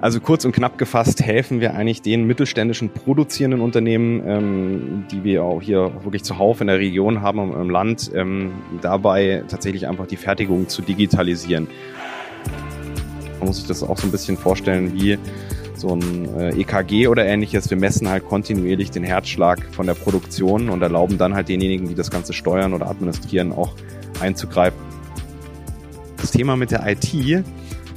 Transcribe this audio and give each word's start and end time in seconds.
Also 0.00 0.18
kurz 0.18 0.46
und 0.46 0.52
knapp 0.52 0.78
gefasst 0.78 1.20
helfen 1.22 1.60
wir 1.60 1.74
eigentlich 1.74 2.00
den 2.00 2.26
mittelständischen 2.26 2.88
produzierenden 2.88 3.60
Unternehmen, 3.60 4.22
ähm, 4.26 5.04
die 5.10 5.24
wir 5.24 5.44
auch 5.44 5.60
hier 5.60 5.92
wirklich 6.04 6.24
zuhauf 6.24 6.62
in 6.62 6.68
der 6.68 6.78
Region 6.78 7.20
haben, 7.20 7.38
im, 7.38 7.60
im 7.60 7.70
Land, 7.70 8.10
ähm, 8.14 8.52
dabei 8.80 9.44
tatsächlich 9.48 9.86
einfach 9.86 10.06
die 10.06 10.16
Fertigung 10.16 10.68
zu 10.68 10.80
digitalisieren. 10.80 11.68
Man 13.38 13.48
muss 13.48 13.58
sich 13.58 13.66
das 13.66 13.82
auch 13.82 13.98
so 13.98 14.06
ein 14.06 14.10
bisschen 14.10 14.38
vorstellen 14.38 14.94
wie 14.94 15.18
so 15.74 15.94
ein 15.94 16.28
äh, 16.38 16.60
EKG 16.60 17.08
oder 17.08 17.26
ähnliches. 17.26 17.68
Wir 17.68 17.76
messen 17.76 18.08
halt 18.08 18.26
kontinuierlich 18.26 18.90
den 18.90 19.04
Herzschlag 19.04 19.62
von 19.72 19.86
der 19.86 19.94
Produktion 19.94 20.70
und 20.70 20.80
erlauben 20.80 21.18
dann 21.18 21.34
halt 21.34 21.48
denjenigen, 21.50 21.88
die 21.88 21.94
das 21.94 22.10
Ganze 22.10 22.32
steuern 22.32 22.72
oder 22.72 22.88
administrieren, 22.88 23.52
auch 23.52 23.74
einzugreifen. 24.20 24.78
Das 26.16 26.30
Thema 26.30 26.56
mit 26.56 26.70
der 26.70 26.86
IT 26.86 27.12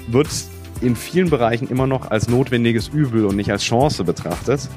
wird 0.08 0.28
in 0.82 0.96
vielen 0.96 1.30
Bereichen 1.30 1.68
immer 1.68 1.88
noch 1.88 2.12
als 2.12 2.28
notwendiges 2.28 2.88
Übel 2.88 3.26
und 3.26 3.36
nicht 3.36 3.52
als 3.52 3.64
Chance 3.64 4.04
betrachtet. 4.04 4.68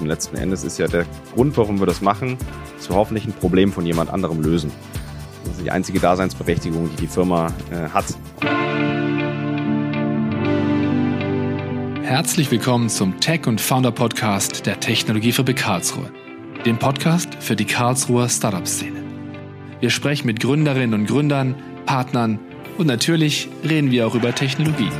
Und 0.00 0.06
letzten 0.06 0.36
Endes 0.36 0.64
ist 0.64 0.78
ja 0.78 0.86
der 0.86 1.06
Grund, 1.34 1.56
warum 1.56 1.78
wir 1.78 1.86
das 1.86 2.00
machen, 2.00 2.36
dass 2.76 2.88
wir 2.88 2.96
hoffentlich 2.96 3.26
ein 3.26 3.32
Problem 3.32 3.72
von 3.72 3.86
jemand 3.86 4.10
anderem 4.10 4.42
lösen. 4.42 4.70
Das 5.44 5.56
ist 5.56 5.64
die 5.64 5.70
einzige 5.70 6.00
Daseinsberechtigung, 6.00 6.90
die 6.90 7.02
die 7.02 7.06
Firma 7.06 7.52
äh, 7.70 7.88
hat. 7.88 8.06
Herzlich 12.02 12.50
willkommen 12.50 12.88
zum 12.88 13.18
Tech 13.20 13.46
und 13.46 13.60
Founder 13.60 13.90
Podcast 13.90 14.66
der 14.66 14.78
Technologiefabrik 14.78 15.56
Karlsruhe, 15.56 16.10
dem 16.64 16.78
Podcast 16.78 17.34
für 17.40 17.56
die 17.56 17.64
Karlsruher 17.64 18.28
Startup-Szene. 18.28 19.02
Wir 19.80 19.90
sprechen 19.90 20.26
mit 20.26 20.40
Gründerinnen 20.40 21.00
und 21.00 21.06
Gründern, 21.06 21.54
Partnern 21.86 22.38
und 22.78 22.86
natürlich 22.86 23.48
reden 23.68 23.90
wir 23.90 24.06
auch 24.06 24.14
über 24.14 24.34
Technologie. 24.34 24.90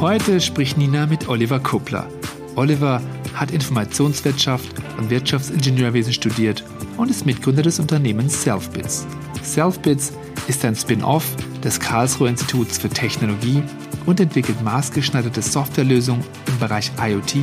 Heute 0.00 0.40
spricht 0.40 0.78
Nina 0.78 1.06
mit 1.06 1.28
Oliver 1.28 1.60
Kuppler. 1.60 2.08
Oliver 2.56 3.00
hat 3.34 3.50
Informationswirtschaft 3.50 4.68
und 4.98 5.10
Wirtschaftsingenieurwesen 5.10 6.12
studiert 6.12 6.64
und 6.96 7.10
ist 7.10 7.24
Mitgründer 7.24 7.62
des 7.62 7.78
Unternehmens 7.78 8.42
Selfbits. 8.42 9.06
Selfbits 9.42 10.12
ist 10.48 10.64
ein 10.64 10.74
Spin-off 10.74 11.36
des 11.62 11.78
Karlsruher 11.78 12.28
Instituts 12.28 12.78
für 12.78 12.88
Technologie 12.88 13.62
und 14.06 14.20
entwickelt 14.20 14.60
maßgeschneiderte 14.62 15.40
Softwarelösungen 15.40 16.24
im 16.48 16.58
Bereich 16.58 16.90
IoT 17.00 17.36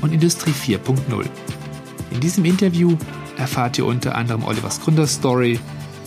und 0.00 0.12
Industrie 0.12 0.52
4.0. 0.52 1.24
In 2.10 2.20
diesem 2.20 2.44
Interview 2.44 2.96
erfahrt 3.36 3.78
ihr 3.78 3.86
unter 3.86 4.14
anderem 4.14 4.44
Olivers 4.44 4.80
Gründerstory, 4.80 5.58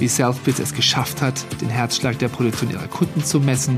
wie 0.02 0.08
Selfbits 0.08 0.60
es 0.60 0.74
geschafft 0.74 1.22
hat, 1.22 1.46
den 1.62 1.70
Herzschlag 1.70 2.18
der 2.18 2.28
Produktion 2.28 2.72
ihrer 2.72 2.88
Kunden 2.88 3.24
zu 3.24 3.40
messen, 3.40 3.78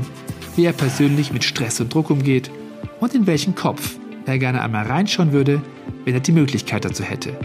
wie 0.56 0.64
er 0.64 0.72
persönlich 0.72 1.32
mit 1.34 1.44
Stress 1.44 1.80
und 1.80 1.92
Druck 1.92 2.08
umgeht 2.08 2.50
und 2.98 3.14
in 3.14 3.26
welchen 3.26 3.54
Kopf 3.54 3.98
er 4.24 4.38
gerne 4.38 4.62
einmal 4.62 4.86
reinschauen 4.86 5.32
würde, 5.32 5.60
wenn 6.06 6.14
er 6.14 6.20
die 6.20 6.32
Möglichkeit 6.32 6.86
dazu 6.86 7.02
hätte. 7.02 7.38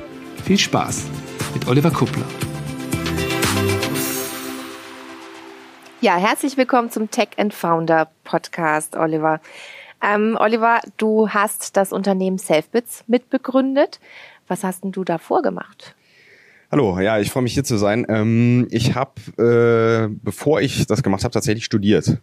Viel 0.45 0.57
Spaß 0.57 1.07
mit 1.53 1.67
Oliver 1.67 1.91
Kuppler. 1.91 2.23
Ja, 5.99 6.15
herzlich 6.15 6.55
willkommen 6.55 6.89
zum 6.89 7.11
Tech 7.11 7.31
and 7.35 7.53
Founder 7.53 8.09
Podcast, 8.23 8.95
Oliver. 8.95 9.41
Ähm, 10.01 10.37
Oliver, 10.39 10.79
du 10.95 11.27
hast 11.27 11.75
das 11.75 11.91
Unternehmen 11.91 12.37
Selfbits 12.37 13.03
mitbegründet. 13.07 13.99
Was 14.47 14.63
hast 14.63 14.85
denn 14.85 14.93
du 14.93 15.03
davor 15.03 15.41
gemacht? 15.41 15.95
Hallo, 16.71 16.99
ja, 16.99 17.17
ich 17.17 17.31
freue 17.31 17.41
mich 17.41 17.55
hier 17.55 17.63
zu 17.63 17.77
sein. 17.77 18.05
Ähm, 18.09 18.67
ich 18.69 18.93
habe, 18.93 19.13
äh, 19.39 20.15
bevor 20.23 20.61
ich 20.61 20.85
das 20.85 21.01
gemacht 21.01 21.23
habe, 21.23 21.33
tatsächlich 21.33 21.65
studiert. 21.65 22.19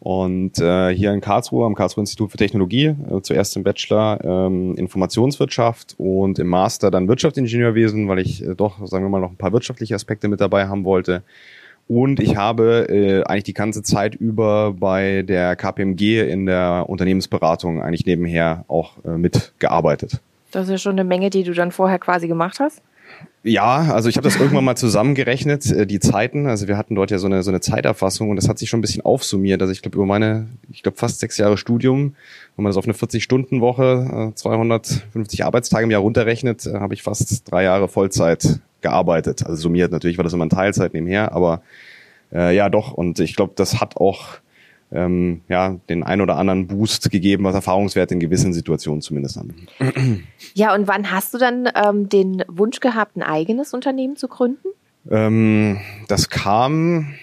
Und 0.00 0.58
äh, 0.58 0.88
hier 0.94 1.12
in 1.12 1.20
Karlsruhe, 1.20 1.66
am 1.66 1.74
Karlsruhe 1.74 2.00
Institut 2.00 2.30
für 2.30 2.38
Technologie, 2.38 2.86
äh, 3.10 3.20
zuerst 3.20 3.56
im 3.56 3.62
Bachelor 3.62 4.24
ähm, 4.24 4.74
Informationswirtschaft 4.76 5.96
und 5.98 6.38
im 6.38 6.48
Master 6.48 6.90
dann 6.90 7.08
Wirtschaftsingenieurwesen, 7.08 8.08
weil 8.08 8.20
ich 8.20 8.42
äh, 8.42 8.54
doch, 8.54 8.86
sagen 8.86 9.04
wir 9.04 9.10
mal, 9.10 9.20
noch 9.20 9.32
ein 9.32 9.36
paar 9.36 9.52
wirtschaftliche 9.52 9.94
Aspekte 9.94 10.28
mit 10.28 10.40
dabei 10.40 10.66
haben 10.66 10.84
wollte. 10.84 11.22
Und 11.86 12.20
ich 12.20 12.36
habe 12.36 12.86
äh, 12.88 13.22
eigentlich 13.24 13.44
die 13.44 13.52
ganze 13.52 13.82
Zeit 13.82 14.14
über 14.14 14.72
bei 14.72 15.20
der 15.20 15.56
KPMG 15.56 16.22
in 16.22 16.46
der 16.46 16.86
Unternehmensberatung 16.88 17.82
eigentlich 17.82 18.06
nebenher 18.06 18.64
auch 18.66 18.92
äh, 19.04 19.18
mitgearbeitet. 19.18 20.22
Das 20.52 20.64
ist 20.64 20.70
ja 20.70 20.78
schon 20.78 20.92
eine 20.92 21.04
Menge, 21.04 21.28
die 21.28 21.42
du 21.42 21.52
dann 21.52 21.70
vorher 21.70 21.98
quasi 21.98 22.28
gemacht 22.28 22.60
hast. 22.60 22.80
Ja, 23.46 23.92
also 23.92 24.08
ich 24.08 24.16
habe 24.16 24.24
das 24.24 24.36
irgendwann 24.36 24.64
mal 24.64 24.74
zusammengerechnet, 24.74 25.70
äh, 25.70 25.86
die 25.86 26.00
Zeiten. 26.00 26.46
Also 26.46 26.66
wir 26.66 26.78
hatten 26.78 26.94
dort 26.94 27.10
ja 27.10 27.18
so 27.18 27.26
eine, 27.26 27.42
so 27.42 27.50
eine 27.50 27.60
Zeiterfassung 27.60 28.30
und 28.30 28.36
das 28.36 28.48
hat 28.48 28.58
sich 28.58 28.70
schon 28.70 28.78
ein 28.78 28.80
bisschen 28.80 29.04
aufsummiert. 29.04 29.60
Also 29.60 29.70
ich 29.70 29.82
glaube, 29.82 29.96
über 29.96 30.06
meine, 30.06 30.48
ich 30.70 30.82
glaube, 30.82 30.96
fast 30.96 31.20
sechs 31.20 31.36
Jahre 31.36 31.58
Studium, 31.58 32.14
wenn 32.56 32.62
man 32.62 32.70
das 32.70 32.78
auf 32.78 32.84
eine 32.84 32.94
40-Stunden-Woche, 32.94 34.32
250 34.34 35.40
äh, 35.40 35.42
Arbeitstage 35.42 35.84
im 35.84 35.90
Jahr 35.90 36.00
runterrechnet, 36.00 36.64
äh, 36.64 36.74
habe 36.74 36.94
ich 36.94 37.02
fast 37.02 37.50
drei 37.50 37.64
Jahre 37.64 37.88
Vollzeit 37.88 38.60
gearbeitet. 38.80 39.44
Also 39.44 39.56
summiert 39.62 39.92
natürlich 39.92 40.16
war 40.16 40.24
das 40.24 40.32
immer 40.32 40.46
ein 40.46 40.50
Teilzeit 40.50 40.94
nebenher, 40.94 41.32
aber 41.32 41.60
äh, 42.32 42.56
ja 42.56 42.70
doch. 42.70 42.92
Und 42.92 43.20
ich 43.20 43.36
glaube, 43.36 43.52
das 43.56 43.78
hat 43.78 43.98
auch 43.98 44.38
ähm, 44.92 45.40
ja, 45.48 45.76
den 45.88 46.02
ein 46.02 46.20
oder 46.20 46.36
anderen 46.36 46.66
Boost 46.66 47.10
gegeben, 47.10 47.44
was 47.44 47.54
Erfahrungswert 47.54 48.12
in 48.12 48.20
gewissen 48.20 48.52
Situationen 48.52 49.00
zumindest 49.02 49.38
an. 49.38 49.54
Ja, 50.54 50.74
und 50.74 50.86
wann 50.86 51.10
hast 51.10 51.34
du 51.34 51.38
dann 51.38 51.68
ähm, 51.74 52.08
den 52.08 52.44
Wunsch 52.48 52.80
gehabt, 52.80 53.16
ein 53.16 53.22
eigenes 53.22 53.74
Unternehmen 53.74 54.16
zu 54.16 54.28
gründen? 54.28 54.68
Ähm, 55.10 55.78
das 56.08 56.30
kam, 56.30 57.14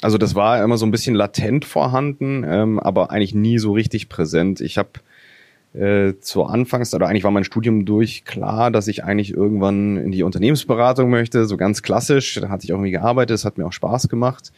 also 0.00 0.18
das 0.18 0.34
war 0.34 0.62
immer 0.62 0.78
so 0.78 0.86
ein 0.86 0.90
bisschen 0.90 1.14
latent 1.14 1.64
vorhanden, 1.64 2.44
ähm, 2.46 2.80
aber 2.80 3.10
eigentlich 3.10 3.34
nie 3.34 3.58
so 3.58 3.72
richtig 3.72 4.08
präsent. 4.08 4.60
Ich 4.60 4.78
habe 4.78 4.90
äh, 5.74 6.18
zur 6.20 6.50
Anfangs, 6.50 6.94
oder 6.94 7.08
eigentlich 7.08 7.24
war 7.24 7.30
mein 7.32 7.44
Studium 7.44 7.84
durch 7.84 8.24
klar, 8.24 8.70
dass 8.70 8.86
ich 8.86 9.04
eigentlich 9.04 9.34
irgendwann 9.34 9.96
in 9.96 10.12
die 10.12 10.22
Unternehmensberatung 10.22 11.10
möchte, 11.10 11.46
so 11.46 11.56
ganz 11.56 11.82
klassisch. 11.82 12.38
Da 12.40 12.48
hatte 12.48 12.64
ich 12.64 12.72
auch 12.72 12.76
irgendwie 12.76 12.92
gearbeitet, 12.92 13.34
es 13.34 13.44
hat 13.44 13.58
mir 13.58 13.66
auch 13.66 13.72
Spaß 13.72 14.08
gemacht. 14.08 14.52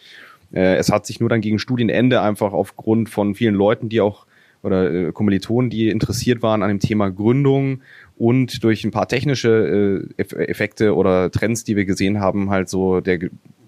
Äh, 0.52 0.76
es 0.76 0.90
hat 0.90 1.06
sich 1.06 1.20
nur 1.20 1.28
dann 1.28 1.40
gegen 1.40 1.58
Studienende 1.58 2.20
einfach 2.20 2.52
aufgrund 2.52 3.08
von 3.08 3.34
vielen 3.34 3.54
Leuten, 3.54 3.88
die 3.88 4.00
auch 4.00 4.26
oder 4.62 4.92
äh, 4.92 5.12
Kommilitonen, 5.12 5.70
die 5.70 5.88
interessiert 5.90 6.42
waren 6.42 6.62
an 6.62 6.68
dem 6.68 6.80
Thema 6.80 7.10
Gründung 7.10 7.82
und 8.16 8.64
durch 8.64 8.84
ein 8.84 8.90
paar 8.90 9.06
technische 9.06 10.08
äh, 10.18 10.22
Effekte 10.22 10.94
oder 10.94 11.30
Trends, 11.30 11.62
die 11.62 11.76
wir 11.76 11.84
gesehen 11.84 12.20
haben, 12.20 12.50
halt 12.50 12.68
so 12.68 13.00
der 13.00 13.18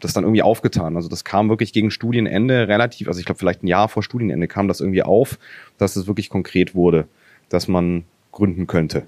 das 0.00 0.12
dann 0.12 0.22
irgendwie 0.22 0.43
aufgetan. 0.43 0.94
Also 0.94 1.09
das 1.09 1.25
kam 1.25 1.49
wirklich 1.49 1.72
gegen 1.72 1.91
Studienende 1.91 2.69
relativ, 2.69 3.09
also 3.09 3.19
ich 3.19 3.27
glaube 3.27 3.41
vielleicht 3.41 3.65
ein 3.65 3.67
Jahr 3.67 3.88
vor 3.88 4.05
Studienende 4.05 4.47
kam 4.47 4.69
das 4.69 4.81
irgendwie 4.81 5.03
auf, 5.03 5.38
dass 5.77 5.97
es 5.97 6.06
wirklich 6.06 6.31
konkret 6.31 6.77
wurde 6.77 7.09
dass 7.49 7.69
man 7.69 8.05
gründen 8.33 8.67
könnte. 8.67 9.06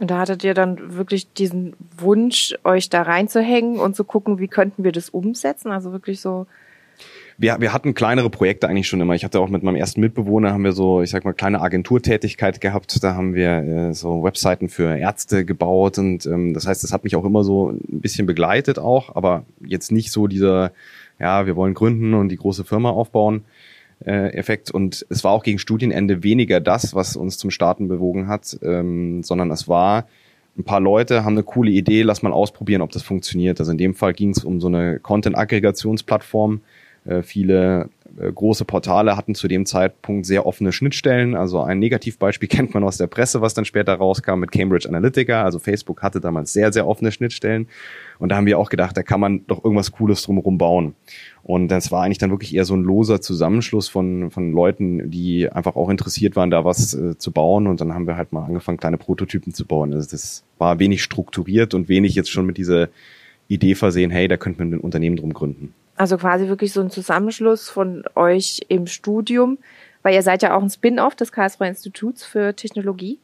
Und 0.00 0.10
da 0.10 0.20
hattet 0.20 0.42
ihr 0.42 0.54
dann 0.54 0.96
wirklich 0.96 1.32
diesen 1.34 1.74
Wunsch, 1.98 2.54
euch 2.64 2.88
da 2.88 3.02
reinzuhängen 3.02 3.78
und 3.78 3.94
zu 3.94 4.04
gucken, 4.04 4.38
wie 4.38 4.48
könnten 4.48 4.84
wir 4.84 4.92
das 4.92 5.10
umsetzen? 5.10 5.70
Also 5.70 5.92
wirklich 5.92 6.20
so. 6.20 6.46
Wir, 7.38 7.60
wir 7.60 7.72
hatten 7.72 7.94
kleinere 7.94 8.30
Projekte 8.30 8.68
eigentlich 8.68 8.88
schon 8.88 9.00
immer. 9.00 9.14
Ich 9.14 9.24
hatte 9.24 9.40
auch 9.40 9.48
mit 9.48 9.62
meinem 9.62 9.76
ersten 9.76 10.00
Mitbewohner 10.00 10.52
haben 10.52 10.64
wir 10.64 10.72
so, 10.72 11.02
ich 11.02 11.10
sag 11.10 11.24
mal, 11.24 11.32
kleine 11.32 11.60
Agenturtätigkeit 11.60 12.60
gehabt. 12.60 13.02
Da 13.02 13.14
haben 13.14 13.34
wir 13.34 13.50
äh, 13.50 13.94
so 13.94 14.22
Webseiten 14.22 14.68
für 14.68 14.96
Ärzte 14.96 15.44
gebaut 15.44 15.98
und 15.98 16.26
ähm, 16.26 16.54
das 16.54 16.66
heißt, 16.66 16.82
das 16.84 16.92
hat 16.92 17.04
mich 17.04 17.16
auch 17.16 17.24
immer 17.24 17.44
so 17.44 17.70
ein 17.70 18.00
bisschen 18.00 18.26
begleitet 18.26 18.78
auch, 18.78 19.14
aber 19.16 19.44
jetzt 19.64 19.92
nicht 19.92 20.12
so 20.12 20.26
dieser, 20.26 20.72
ja, 21.18 21.46
wir 21.46 21.56
wollen 21.56 21.74
gründen 21.74 22.14
und 22.14 22.28
die 22.28 22.36
große 22.36 22.64
Firma 22.64 22.90
aufbauen 22.90 23.44
äh, 24.04 24.32
Effekt. 24.34 24.70
Und 24.70 25.06
es 25.08 25.24
war 25.24 25.32
auch 25.32 25.42
gegen 25.42 25.58
Studienende 25.58 26.22
weniger 26.22 26.60
das, 26.60 26.94
was 26.94 27.16
uns 27.16 27.38
zum 27.38 27.50
Starten 27.50 27.88
bewogen 27.88 28.28
hat, 28.28 28.58
ähm, 28.62 29.22
sondern 29.22 29.50
es 29.50 29.68
war, 29.68 30.06
ein 30.58 30.64
paar 30.64 30.80
Leute 30.80 31.24
haben 31.24 31.32
eine 31.34 31.44
coole 31.44 31.70
Idee, 31.70 32.02
lass 32.02 32.22
mal 32.22 32.32
ausprobieren, 32.32 32.82
ob 32.82 32.92
das 32.92 33.02
funktioniert. 33.02 33.58
Also 33.58 33.72
in 33.72 33.78
dem 33.78 33.94
Fall 33.94 34.12
ging 34.12 34.30
es 34.30 34.44
um 34.44 34.60
so 34.60 34.66
eine 34.66 34.98
Content-Aggregationsplattform. 35.00 36.60
Äh, 37.04 37.22
viele 37.22 37.88
äh, 38.18 38.30
große 38.30 38.64
Portale 38.64 39.16
hatten 39.16 39.34
zu 39.34 39.48
dem 39.48 39.66
Zeitpunkt 39.66 40.26
sehr 40.26 40.46
offene 40.46 40.72
Schnittstellen. 40.72 41.34
Also 41.34 41.60
ein 41.60 41.78
Negativbeispiel 41.78 42.48
kennt 42.50 42.74
man 42.74 42.84
aus 42.84 42.96
der 42.96 43.06
Presse, 43.06 43.40
was 43.40 43.54
dann 43.54 43.64
später 43.64 43.94
rauskam 43.94 44.38
mit 44.38 44.52
Cambridge 44.52 44.88
Analytica. 44.88 45.42
Also 45.42 45.58
Facebook 45.58 46.02
hatte 46.02 46.20
damals 46.20 46.52
sehr, 46.52 46.72
sehr 46.72 46.86
offene 46.86 47.10
Schnittstellen. 47.10 47.68
Und 48.18 48.28
da 48.28 48.36
haben 48.36 48.46
wir 48.46 48.58
auch 48.58 48.70
gedacht, 48.70 48.96
da 48.96 49.02
kann 49.02 49.20
man 49.20 49.46
doch 49.46 49.64
irgendwas 49.64 49.90
Cooles 49.92 50.22
drumherum 50.22 50.58
bauen. 50.58 50.94
Und 51.42 51.68
das 51.68 51.90
war 51.90 52.04
eigentlich 52.04 52.18
dann 52.18 52.30
wirklich 52.30 52.54
eher 52.54 52.64
so 52.64 52.74
ein 52.74 52.84
loser 52.84 53.20
Zusammenschluss 53.20 53.88
von, 53.88 54.30
von 54.30 54.52
Leuten, 54.52 55.10
die 55.10 55.50
einfach 55.50 55.74
auch 55.74 55.90
interessiert 55.90 56.36
waren, 56.36 56.50
da 56.50 56.64
was 56.64 56.94
äh, 56.94 57.18
zu 57.18 57.32
bauen. 57.32 57.66
Und 57.66 57.80
dann 57.80 57.92
haben 57.94 58.06
wir 58.06 58.16
halt 58.16 58.32
mal 58.32 58.44
angefangen, 58.44 58.78
kleine 58.78 58.98
Prototypen 58.98 59.52
zu 59.52 59.66
bauen. 59.66 59.92
Also 59.92 60.08
das 60.08 60.44
war 60.58 60.78
wenig 60.78 61.02
strukturiert 61.02 61.74
und 61.74 61.88
wenig 61.88 62.14
jetzt 62.14 62.30
schon 62.30 62.46
mit 62.46 62.58
dieser 62.58 62.88
Idee 63.48 63.74
versehen, 63.74 64.12
hey, 64.12 64.28
da 64.28 64.36
könnte 64.36 64.60
man 64.60 64.72
ein 64.72 64.80
Unternehmen 64.80 65.16
drum 65.16 65.32
gründen. 65.32 65.74
Also 66.02 66.16
quasi 66.16 66.48
wirklich 66.48 66.72
so 66.72 66.80
ein 66.80 66.90
Zusammenschluss 66.90 67.68
von 67.68 68.02
euch 68.16 68.62
im 68.66 68.88
Studium, 68.88 69.58
weil 70.02 70.14
ihr 70.14 70.22
seid 70.22 70.42
ja 70.42 70.56
auch 70.56 70.60
ein 70.60 70.68
Spin-off 70.68 71.14
des 71.14 71.30
Karlsruher 71.30 71.68
Instituts 71.68 72.24
für 72.24 72.56
Technologie. 72.56 73.20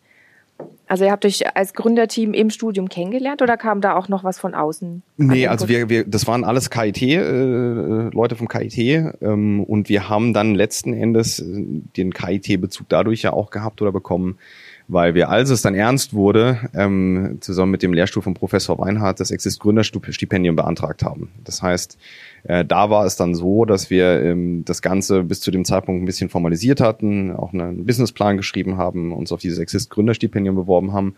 Also 0.87 1.05
ihr 1.05 1.11
habt 1.11 1.25
euch 1.25 1.57
als 1.57 1.75
Gründerteam 1.75 2.35
im 2.35 2.51
Studium 2.51 2.89
kennengelernt 2.89 3.43
oder 3.43 3.57
kam 3.57 3.81
da 3.81 3.97
auch 3.97 4.09
noch 4.09 4.23
was 4.23 4.39
von 4.39 4.55
außen? 4.55 5.03
Nee, 5.17 5.49
also 5.49 5.69
wir, 5.69 5.89
wir, 5.89 6.05
das 6.05 6.29
waren 6.29 6.45
alles 6.45 6.71
KIT, 6.71 7.03
äh, 7.03 8.11
Leute 8.11 8.37
vom 8.37 8.47
KIT 8.47 8.79
ähm, 9.23 9.65
und 9.65 9.89
wir 9.89 10.09
haben 10.09 10.33
dann 10.33 10.55
letzten 10.55 10.93
Endes 10.93 11.41
äh, 11.41 11.65
den 11.97 12.15
KIT-Bezug 12.15 12.89
dadurch 12.89 13.23
ja 13.23 13.33
auch 13.33 13.51
gehabt 13.51 13.83
oder 13.83 13.91
bekommen, 13.91 14.39
weil 14.89 15.15
wir, 15.15 15.29
als 15.29 15.51
es 15.51 15.61
dann 15.61 15.75
ernst 15.75 16.15
wurde, 16.15 16.59
ähm, 16.75 17.37
zusammen 17.41 17.71
mit 17.73 17.83
dem 17.83 17.93
Lehrstuhl 17.93 18.23
von 18.23 18.33
Professor 18.33 18.79
Weinhardt 18.79 19.21
das 19.21 19.31
Exist 19.31 19.61
Gründerstipendium 19.61 20.57
beantragt 20.57 21.03
haben. 21.03 21.31
Das 21.45 21.63
heißt, 21.63 21.99
äh, 22.45 22.65
da 22.65 22.89
war 22.89 23.05
es 23.05 23.17
dann 23.17 23.35
so, 23.35 23.67
dass 23.67 23.91
wir 23.91 24.23
ähm, 24.23 24.65
das 24.65 24.81
Ganze 24.81 25.25
bis 25.25 25.41
zu 25.41 25.51
dem 25.51 25.67
Zeitpunkt 25.67 26.03
ein 26.03 26.07
bisschen 26.07 26.31
formalisiert 26.31 26.81
hatten, 26.81 27.33
auch 27.33 27.53
einen 27.53 27.85
Businessplan 27.85 28.39
geschrieben 28.39 28.79
haben, 28.79 29.13
uns 29.13 29.31
auf 29.31 29.41
dieses 29.41 29.59
Exist 29.59 29.91
Gründerstipendium 29.91 30.57
beworben 30.57 30.95
haben 30.95 31.17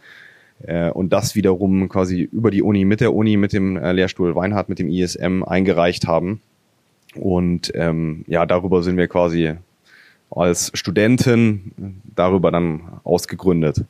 äh, 0.64 0.90
und 0.90 1.12
das 1.12 1.36
wiederum 1.36 1.88
quasi 1.88 2.22
über 2.22 2.50
die 2.50 2.62
Uni, 2.62 2.84
mit 2.84 3.00
der 3.00 3.14
Uni, 3.14 3.36
mit 3.36 3.52
dem 3.52 3.76
äh, 3.76 3.92
Lehrstuhl 3.92 4.34
Weinhardt, 4.34 4.68
mit 4.68 4.80
dem 4.80 4.88
ISM 4.88 5.44
eingereicht 5.44 6.08
haben. 6.08 6.40
Und 7.14 7.70
ähm, 7.74 8.24
ja, 8.26 8.46
darüber 8.46 8.82
sind 8.82 8.96
wir 8.96 9.06
quasi 9.06 9.54
als 10.30 10.70
Studentin 10.74 12.00
darüber 12.14 12.50
dann 12.50 13.00
ausgegründet. 13.04 13.84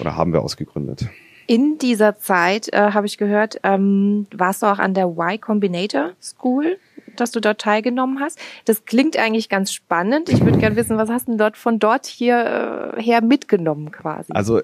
Oder 0.00 0.16
haben 0.16 0.32
wir 0.32 0.42
ausgegründet. 0.42 1.06
In 1.46 1.78
dieser 1.78 2.18
Zeit, 2.18 2.72
äh, 2.72 2.90
habe 2.92 3.06
ich 3.06 3.18
gehört, 3.18 3.60
ähm, 3.62 4.26
warst 4.34 4.62
du 4.62 4.66
auch 4.66 4.78
an 4.78 4.94
der 4.94 5.06
Y 5.06 5.40
Combinator 5.40 6.10
School, 6.20 6.76
dass 7.20 7.30
du 7.30 7.40
dort 7.40 7.60
teilgenommen 7.60 8.20
hast. 8.20 8.38
Das 8.64 8.84
klingt 8.84 9.18
eigentlich 9.18 9.48
ganz 9.48 9.72
spannend. 9.72 10.28
Ich 10.28 10.44
würde 10.44 10.58
gerne 10.58 10.76
wissen, 10.76 10.96
was 10.96 11.08
hast 11.08 11.28
du 11.28 11.36
dort 11.36 11.56
von 11.56 11.78
dort 11.78 12.06
hier 12.06 12.94
äh, 12.96 13.20
mitgenommen 13.20 13.92
quasi? 13.92 14.32
Also 14.32 14.60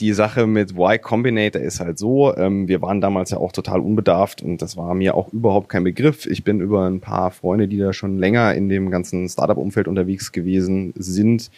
die 0.00 0.12
Sache 0.12 0.46
mit 0.46 0.72
Y 0.72 1.00
Combinator 1.00 1.60
ist 1.60 1.80
halt 1.80 1.98
so, 1.98 2.34
ähm, 2.36 2.68
wir 2.68 2.82
waren 2.82 3.00
damals 3.00 3.30
ja 3.30 3.38
auch 3.38 3.52
total 3.52 3.80
unbedarft 3.80 4.42
und 4.42 4.62
das 4.62 4.76
war 4.76 4.94
mir 4.94 5.14
auch 5.14 5.32
überhaupt 5.32 5.68
kein 5.68 5.84
Begriff. 5.84 6.26
Ich 6.26 6.44
bin 6.44 6.60
über 6.60 6.86
ein 6.86 7.00
paar 7.00 7.30
Freunde, 7.30 7.68
die 7.68 7.78
da 7.78 7.92
schon 7.92 8.18
länger 8.18 8.54
in 8.54 8.68
dem 8.68 8.90
ganzen 8.90 9.28
Startup-Umfeld 9.28 9.88
unterwegs 9.88 10.32
gewesen 10.32 10.92
sind, 10.96 11.50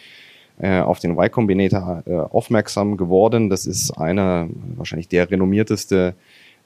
äh, 0.59 0.79
auf 0.79 0.99
den 0.99 1.11
Y 1.11 1.31
Combinator 1.31 2.03
äh, 2.05 2.15
aufmerksam 2.15 2.97
geworden. 2.97 3.49
Das 3.49 3.65
ist 3.65 3.91
einer, 3.91 4.47
wahrscheinlich 4.75 5.07
der 5.07 5.29
renommierteste 5.31 6.15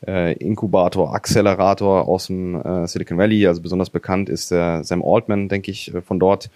äh, 0.07 0.33
Inkubator, 0.33 1.13
Accelerator 1.13 2.07
aus 2.07 2.27
dem 2.27 2.55
äh, 2.61 2.87
Silicon 2.87 3.17
Valley. 3.17 3.47
Also 3.47 3.61
besonders 3.61 3.89
bekannt 3.89 4.29
ist 4.29 4.51
der 4.51 4.83
Sam 4.83 5.03
Altman, 5.03 5.49
denke 5.49 5.71
ich, 5.71 5.93
äh, 5.93 6.01
von 6.01 6.19
dort. 6.19 6.49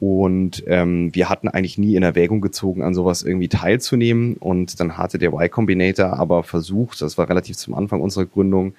Und 0.00 0.64
ähm, 0.66 1.14
wir 1.14 1.28
hatten 1.28 1.48
eigentlich 1.48 1.76
nie 1.76 1.94
in 1.94 2.02
Erwägung 2.02 2.40
gezogen, 2.40 2.82
an 2.82 2.94
sowas 2.94 3.22
irgendwie 3.22 3.48
teilzunehmen. 3.48 4.36
Und 4.36 4.80
dann 4.80 4.96
hatte 4.96 5.18
der 5.18 5.30
Y 5.30 5.50
Combinator 5.50 6.18
aber 6.18 6.42
versucht, 6.42 7.02
das 7.02 7.18
war 7.18 7.28
relativ 7.28 7.58
zum 7.58 7.74
Anfang 7.74 8.00
unserer 8.00 8.24
Gründung, 8.24 8.72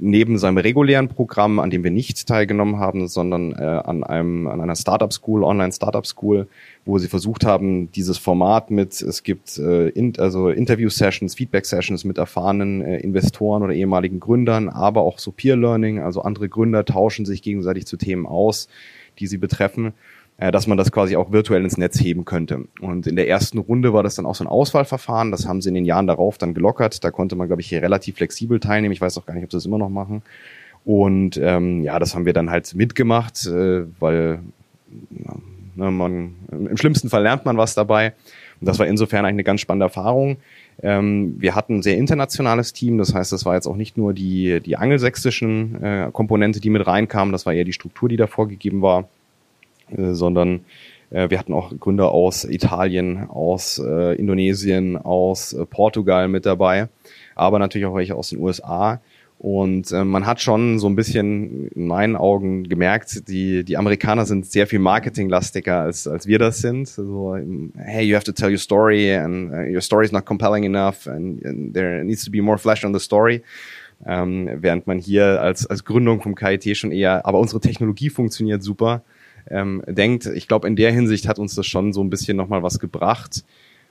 neben 0.00 0.38
seinem 0.38 0.58
regulären 0.58 1.08
Programm, 1.08 1.58
an 1.58 1.70
dem 1.70 1.84
wir 1.84 1.90
nicht 1.90 2.26
teilgenommen 2.26 2.78
haben, 2.78 3.06
sondern 3.06 3.52
äh, 3.52 3.62
an 3.62 4.02
einem 4.02 4.46
an 4.46 4.60
einer 4.60 4.74
Startup 4.74 5.12
School, 5.12 5.44
Online 5.44 5.72
Startup 5.72 6.06
School, 6.06 6.48
wo 6.84 6.98
sie 6.98 7.08
versucht 7.08 7.44
haben, 7.44 7.92
dieses 7.92 8.18
Format 8.18 8.70
mit 8.70 9.00
es 9.02 9.22
gibt 9.22 9.58
äh, 9.58 9.88
in, 9.88 10.18
also 10.18 10.48
Interview 10.48 10.88
Sessions, 10.88 11.34
Feedback 11.34 11.66
Sessions 11.66 12.04
mit 12.04 12.18
erfahrenen 12.18 12.80
äh, 12.82 12.98
Investoren 13.00 13.62
oder 13.62 13.74
ehemaligen 13.74 14.20
Gründern, 14.20 14.68
aber 14.68 15.02
auch 15.02 15.18
so 15.18 15.30
Peer 15.32 15.56
Learning, 15.56 16.00
also 16.00 16.22
andere 16.22 16.48
Gründer 16.48 16.84
tauschen 16.84 17.26
sich 17.26 17.42
gegenseitig 17.42 17.86
zu 17.86 17.96
Themen 17.96 18.26
aus, 18.26 18.68
die 19.18 19.26
sie 19.26 19.38
betreffen 19.38 19.92
äh, 20.40 20.50
dass 20.50 20.66
man 20.66 20.78
das 20.78 20.90
quasi 20.90 21.16
auch 21.16 21.32
virtuell 21.32 21.62
ins 21.62 21.76
Netz 21.76 22.00
heben 22.00 22.24
könnte. 22.24 22.64
Und 22.80 23.06
in 23.06 23.14
der 23.14 23.28
ersten 23.28 23.58
Runde 23.58 23.92
war 23.92 24.02
das 24.02 24.14
dann 24.14 24.24
auch 24.24 24.34
so 24.34 24.42
ein 24.42 24.48
Auswahlverfahren. 24.48 25.30
Das 25.30 25.46
haben 25.46 25.60
sie 25.60 25.68
in 25.68 25.74
den 25.74 25.84
Jahren 25.84 26.06
darauf 26.06 26.38
dann 26.38 26.54
gelockert. 26.54 27.04
Da 27.04 27.10
konnte 27.10 27.36
man, 27.36 27.46
glaube 27.46 27.60
ich, 27.60 27.68
hier 27.68 27.82
relativ 27.82 28.16
flexibel 28.16 28.58
teilnehmen. 28.58 28.92
Ich 28.92 29.02
weiß 29.02 29.18
auch 29.18 29.26
gar 29.26 29.34
nicht, 29.34 29.44
ob 29.44 29.50
sie 29.52 29.58
das 29.58 29.66
immer 29.66 29.78
noch 29.78 29.90
machen. 29.90 30.22
Und 30.86 31.38
ähm, 31.42 31.82
ja, 31.82 31.98
das 31.98 32.14
haben 32.14 32.24
wir 32.24 32.32
dann 32.32 32.50
halt 32.50 32.74
mitgemacht, 32.74 33.46
äh, 33.46 33.84
weil 34.00 34.40
ne, 35.76 35.90
man 35.90 36.34
im 36.50 36.76
schlimmsten 36.78 37.10
Fall 37.10 37.22
lernt 37.22 37.44
man 37.44 37.58
was 37.58 37.74
dabei. 37.74 38.14
Und 38.60 38.66
das 38.66 38.78
war 38.78 38.86
insofern 38.86 39.26
eigentlich 39.26 39.34
eine 39.34 39.44
ganz 39.44 39.60
spannende 39.60 39.84
Erfahrung. 39.84 40.38
Ähm, 40.82 41.36
wir 41.38 41.54
hatten 41.54 41.76
ein 41.76 41.82
sehr 41.82 41.98
internationales 41.98 42.72
Team, 42.72 42.96
das 42.96 43.14
heißt, 43.14 43.30
das 43.30 43.44
war 43.44 43.56
jetzt 43.56 43.66
auch 43.66 43.76
nicht 43.76 43.98
nur 43.98 44.14
die, 44.14 44.60
die 44.60 44.78
angelsächsischen 44.78 45.82
äh, 45.82 46.08
Komponente, 46.10 46.60
die 46.60 46.70
mit 46.70 46.86
reinkamen, 46.86 47.32
das 47.32 47.44
war 47.44 47.52
eher 47.52 47.64
die 47.64 47.74
Struktur, 47.74 48.08
die 48.08 48.16
da 48.16 48.26
vorgegeben 48.26 48.80
war. 48.80 49.06
Äh, 49.96 50.14
sondern 50.14 50.60
äh, 51.10 51.28
wir 51.30 51.38
hatten 51.38 51.52
auch 51.52 51.72
Gründer 51.78 52.12
aus 52.12 52.44
Italien, 52.44 53.28
aus 53.28 53.78
äh, 53.84 54.14
Indonesien, 54.16 54.96
aus 54.96 55.52
äh, 55.52 55.66
Portugal 55.66 56.28
mit 56.28 56.46
dabei, 56.46 56.88
aber 57.34 57.58
natürlich 57.58 57.86
auch 57.86 57.94
welche 57.94 58.14
aus 58.14 58.30
den 58.30 58.40
USA. 58.40 59.00
Und 59.38 59.90
äh, 59.90 60.04
man 60.04 60.26
hat 60.26 60.42
schon 60.42 60.78
so 60.78 60.86
ein 60.86 60.96
bisschen 60.96 61.68
in 61.68 61.86
meinen 61.86 62.14
Augen 62.14 62.64
gemerkt, 62.64 63.26
die, 63.30 63.64
die 63.64 63.78
Amerikaner 63.78 64.26
sind 64.26 64.44
sehr 64.44 64.66
viel 64.66 64.80
marketinglastiger 64.80 65.80
als, 65.80 66.06
als 66.06 66.26
wir 66.26 66.38
das 66.38 66.58
sind. 66.58 66.86
So, 66.86 67.38
hey, 67.78 68.04
you 68.04 68.14
have 68.14 68.24
to 68.26 68.32
tell 68.32 68.50
your 68.50 68.58
story 68.58 69.14
and 69.14 69.50
uh, 69.50 69.74
your 69.74 69.80
story 69.80 70.04
is 70.04 70.12
not 70.12 70.26
compelling 70.26 70.64
enough 70.64 71.06
and, 71.06 71.42
and 71.42 71.72
there 71.72 72.04
needs 72.04 72.22
to 72.26 72.30
be 72.30 72.42
more 72.42 72.58
flesh 72.58 72.84
on 72.84 72.92
the 72.92 73.00
story. 73.00 73.42
Ähm, 74.06 74.50
während 74.60 74.86
man 74.86 74.98
hier 74.98 75.40
als, 75.40 75.66
als 75.66 75.86
Gründung 75.86 76.20
vom 76.20 76.34
KIT 76.34 76.76
schon 76.76 76.92
eher, 76.92 77.24
aber 77.24 77.38
unsere 77.38 77.60
Technologie 77.60 78.10
funktioniert 78.10 78.62
super 78.62 79.02
ähm, 79.48 79.82
denkt. 79.86 80.26
Ich 80.26 80.48
glaube, 80.48 80.66
in 80.66 80.76
der 80.76 80.92
Hinsicht 80.92 81.28
hat 81.28 81.38
uns 81.38 81.54
das 81.54 81.66
schon 81.66 81.92
so 81.92 82.02
ein 82.02 82.10
bisschen 82.10 82.36
nochmal 82.36 82.62
was 82.62 82.78
gebracht. 82.78 83.44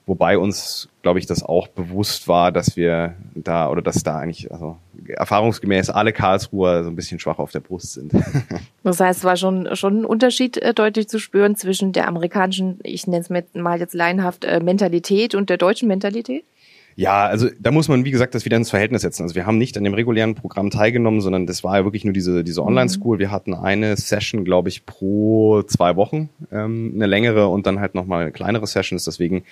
Wobei 0.09 0.39
uns, 0.39 0.89
glaube 1.03 1.19
ich, 1.19 1.27
das 1.27 1.43
auch 1.43 1.67
bewusst 1.67 2.27
war, 2.27 2.51
dass 2.51 2.75
wir 2.75 3.13
da 3.35 3.69
oder 3.69 3.83
dass 3.83 4.01
da 4.01 4.17
eigentlich, 4.17 4.51
also 4.51 4.77
erfahrungsgemäß 5.07 5.91
alle 5.91 6.13
Karlsruher 6.13 6.83
so 6.83 6.89
ein 6.89 6.95
bisschen 6.95 7.19
schwach 7.19 7.37
auf 7.37 7.51
der 7.51 7.59
Brust 7.59 7.93
sind. 7.93 8.13
das 8.83 8.99
heißt, 8.99 9.19
es 9.19 9.23
war 9.23 9.37
schon, 9.37 9.75
schon 9.75 10.01
ein 10.01 10.05
Unterschied 10.05 10.57
äh, 10.57 10.73
deutlich 10.73 11.07
zu 11.09 11.19
spüren 11.19 11.55
zwischen 11.55 11.91
der 11.91 12.07
amerikanischen, 12.07 12.79
ich 12.81 13.05
nenne 13.05 13.23
es 13.23 13.53
mal 13.53 13.79
jetzt 13.79 13.93
laienhaft, 13.93 14.45
äh, 14.45 14.59
Mentalität 14.59 15.35
und 15.35 15.51
der 15.51 15.57
deutschen 15.57 15.87
Mentalität? 15.87 16.43
Ja, 16.99 17.27
also 17.27 17.47
da 17.57 17.71
muss 17.71 17.87
man, 17.87 18.03
wie 18.03 18.11
gesagt, 18.11 18.35
das 18.35 18.43
wieder 18.43 18.57
ins 18.57 18.71
Verhältnis 18.71 19.03
setzen. 19.03 19.23
Also 19.23 19.33
wir 19.33 19.45
haben 19.45 19.57
nicht 19.57 19.77
an 19.77 19.85
dem 19.85 19.93
regulären 19.93 20.35
Programm 20.35 20.69
teilgenommen, 20.69 21.21
sondern 21.21 21.45
das 21.45 21.63
war 21.63 21.77
ja 21.77 21.85
wirklich 21.85 22.03
nur 22.03 22.11
diese, 22.11 22.43
diese 22.43 22.61
Online-School. 22.61 23.15
Mhm. 23.15 23.19
Wir 23.21 23.31
hatten 23.31 23.53
eine 23.53 23.95
Session, 23.95 24.43
glaube 24.43 24.67
ich, 24.67 24.85
pro 24.85 25.63
zwei 25.63 25.95
Wochen, 25.95 26.27
ähm, 26.51 26.91
eine 26.93 27.05
längere 27.05 27.47
und 27.47 27.65
dann 27.67 27.79
halt 27.79 27.95
nochmal 27.95 28.33
kleinere 28.33 28.67
Sessions. 28.67 29.05
Deswegen, 29.05 29.43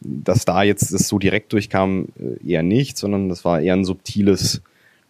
dass 0.00 0.46
da 0.46 0.62
jetzt 0.62 0.94
das 0.94 1.06
so 1.06 1.18
direkt 1.18 1.52
durchkam, 1.52 2.06
äh, 2.18 2.42
eher 2.42 2.62
nicht, 2.62 2.96
sondern 2.96 3.28
das 3.28 3.44
war 3.44 3.60
eher 3.60 3.74
ein 3.74 3.84
subtiles 3.84 4.62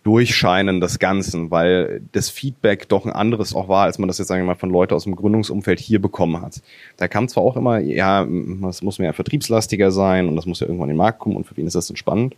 Durchscheinen 0.05 0.81
des 0.81 0.99
Ganzen, 0.99 1.51
weil 1.51 2.03
das 2.13 2.31
Feedback 2.31 2.89
doch 2.89 3.07
ein 3.07 3.13
anderes 3.13 3.55
auch 3.55 3.69
war, 3.69 3.85
als 3.85 3.99
man 3.99 4.07
das 4.07 4.19
jetzt 4.19 4.29
sagen 4.29 4.43
wir 4.43 4.47
mal 4.47 4.55
von 4.55 4.71
Leuten 4.71 4.95
aus 4.95 5.05
dem 5.05 5.17
Gründungsumfeld 5.17 5.81
hier 5.81 6.01
bekommen 6.01 6.41
hat. 6.41 6.61
Da 6.99 7.09
kam 7.09 7.27
zwar 7.27 7.43
auch 7.43 7.57
immer, 7.57 7.79
ja, 7.79 8.27
das 8.63 8.83
muss 8.83 8.99
mehr 8.99 9.15
vertriebslastiger 9.15 9.91
sein 9.91 10.29
und 10.29 10.37
das 10.37 10.47
muss 10.47 10.61
ja 10.61 10.67
irgendwann 10.67 10.91
in 10.91 10.95
den 10.95 10.99
Markt 10.99 11.19
kommen 11.19 11.37
und 11.37 11.47
für 11.47 11.57
wen 11.57 11.67
ist 11.67 11.75
das 11.75 11.87
denn 11.87 11.97
spannend? 11.97 12.37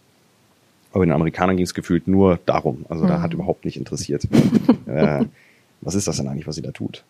Aber 0.93 1.05
den 1.05 1.13
Amerikanern 1.13 1.57
ging 1.57 1.67
es 1.67 1.75
gefühlt 1.75 2.09
nur 2.09 2.39
darum. 2.47 2.87
Also 2.89 3.05
mhm. 3.05 3.09
da 3.09 3.21
hat 3.21 3.35
überhaupt 3.35 3.65
nicht 3.65 3.77
interessiert, 3.77 4.25
äh, 4.87 5.25
was 5.81 5.95
ist 5.95 6.09
das 6.09 6.17
denn 6.17 6.29
eigentlich, 6.29 6.47
was 6.47 6.55
sie 6.55 6.63
da 6.63 6.71
tut? 6.71 7.05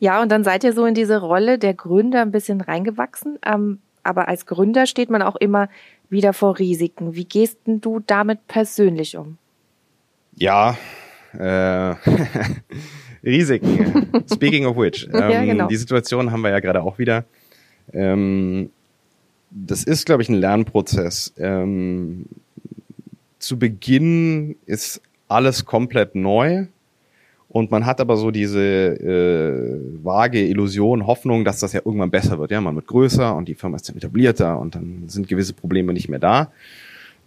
Ja, 0.00 0.22
und 0.22 0.30
dann 0.30 0.44
seid 0.44 0.62
ihr 0.62 0.72
so 0.72 0.86
in 0.86 0.94
diese 0.94 1.20
Rolle 1.20 1.58
der 1.58 1.74
Gründer 1.74 2.22
ein 2.22 2.30
bisschen 2.30 2.60
reingewachsen. 2.60 3.38
Ähm, 3.44 3.80
aber 4.08 4.28
als 4.28 4.46
Gründer 4.46 4.86
steht 4.86 5.10
man 5.10 5.22
auch 5.22 5.36
immer 5.36 5.68
wieder 6.10 6.32
vor 6.32 6.58
Risiken. 6.58 7.14
Wie 7.14 7.24
gehst 7.24 7.58
denn 7.66 7.80
du 7.80 8.00
damit 8.00 8.46
persönlich 8.48 9.16
um? 9.16 9.38
Ja, 10.36 10.76
äh, 11.38 11.94
Risiken. 13.24 14.08
Speaking 14.32 14.66
of 14.66 14.76
which. 14.76 15.08
Ähm, 15.12 15.30
ja, 15.30 15.44
genau. 15.44 15.66
Die 15.68 15.76
Situation 15.76 16.32
haben 16.32 16.40
wir 16.40 16.50
ja 16.50 16.60
gerade 16.60 16.82
auch 16.82 16.98
wieder. 16.98 17.24
Ähm, 17.92 18.70
das 19.50 19.84
ist, 19.84 20.06
glaube 20.06 20.22
ich, 20.22 20.28
ein 20.28 20.34
Lernprozess. 20.34 21.32
Ähm, 21.38 22.26
zu 23.38 23.58
Beginn 23.58 24.56
ist 24.66 25.00
alles 25.28 25.64
komplett 25.64 26.14
neu. 26.14 26.66
Und 27.50 27.70
man 27.70 27.86
hat 27.86 28.00
aber 28.00 28.16
so 28.16 28.30
diese 28.30 28.60
äh, 28.60 30.04
vage 30.04 30.46
Illusion, 30.46 31.06
Hoffnung, 31.06 31.44
dass 31.44 31.60
das 31.60 31.72
ja 31.72 31.80
irgendwann 31.82 32.10
besser 32.10 32.38
wird. 32.38 32.50
Ja, 32.50 32.60
man 32.60 32.74
wird 32.74 32.86
größer 32.86 33.34
und 33.34 33.48
die 33.48 33.54
Firma 33.54 33.76
ist 33.76 33.88
dann 33.88 33.96
etablierter 33.96 34.58
und 34.58 34.74
dann 34.74 35.04
sind 35.06 35.28
gewisse 35.28 35.54
Probleme 35.54 35.94
nicht 35.94 36.10
mehr 36.10 36.18
da. 36.18 36.50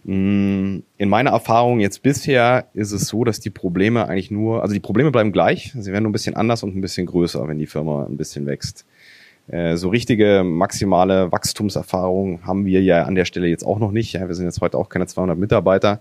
Mm, 0.04 0.78
in 0.96 1.08
meiner 1.08 1.30
Erfahrung 1.30 1.80
jetzt 1.80 2.02
bisher 2.02 2.66
ist 2.72 2.92
es 2.92 3.08
so, 3.08 3.24
dass 3.24 3.40
die 3.40 3.50
Probleme 3.50 4.06
eigentlich 4.06 4.30
nur, 4.30 4.62
also 4.62 4.74
die 4.74 4.80
Probleme 4.80 5.10
bleiben 5.10 5.32
gleich, 5.32 5.72
sie 5.76 5.90
werden 5.92 6.04
nur 6.04 6.10
ein 6.10 6.12
bisschen 6.12 6.36
anders 6.36 6.62
und 6.62 6.76
ein 6.76 6.80
bisschen 6.80 7.06
größer, 7.06 7.46
wenn 7.48 7.58
die 7.58 7.66
Firma 7.66 8.06
ein 8.06 8.16
bisschen 8.16 8.46
wächst. 8.46 8.84
Äh, 9.48 9.76
so 9.76 9.88
richtige 9.88 10.44
maximale 10.44 11.32
Wachstumserfahrung 11.32 12.46
haben 12.46 12.64
wir 12.64 12.80
ja 12.80 13.02
an 13.04 13.16
der 13.16 13.24
Stelle 13.24 13.48
jetzt 13.48 13.66
auch 13.66 13.80
noch 13.80 13.90
nicht. 13.90 14.14
Wir 14.14 14.34
sind 14.34 14.46
jetzt 14.46 14.60
heute 14.60 14.78
auch 14.78 14.88
keine 14.88 15.08
200 15.08 15.36
Mitarbeiter 15.36 16.00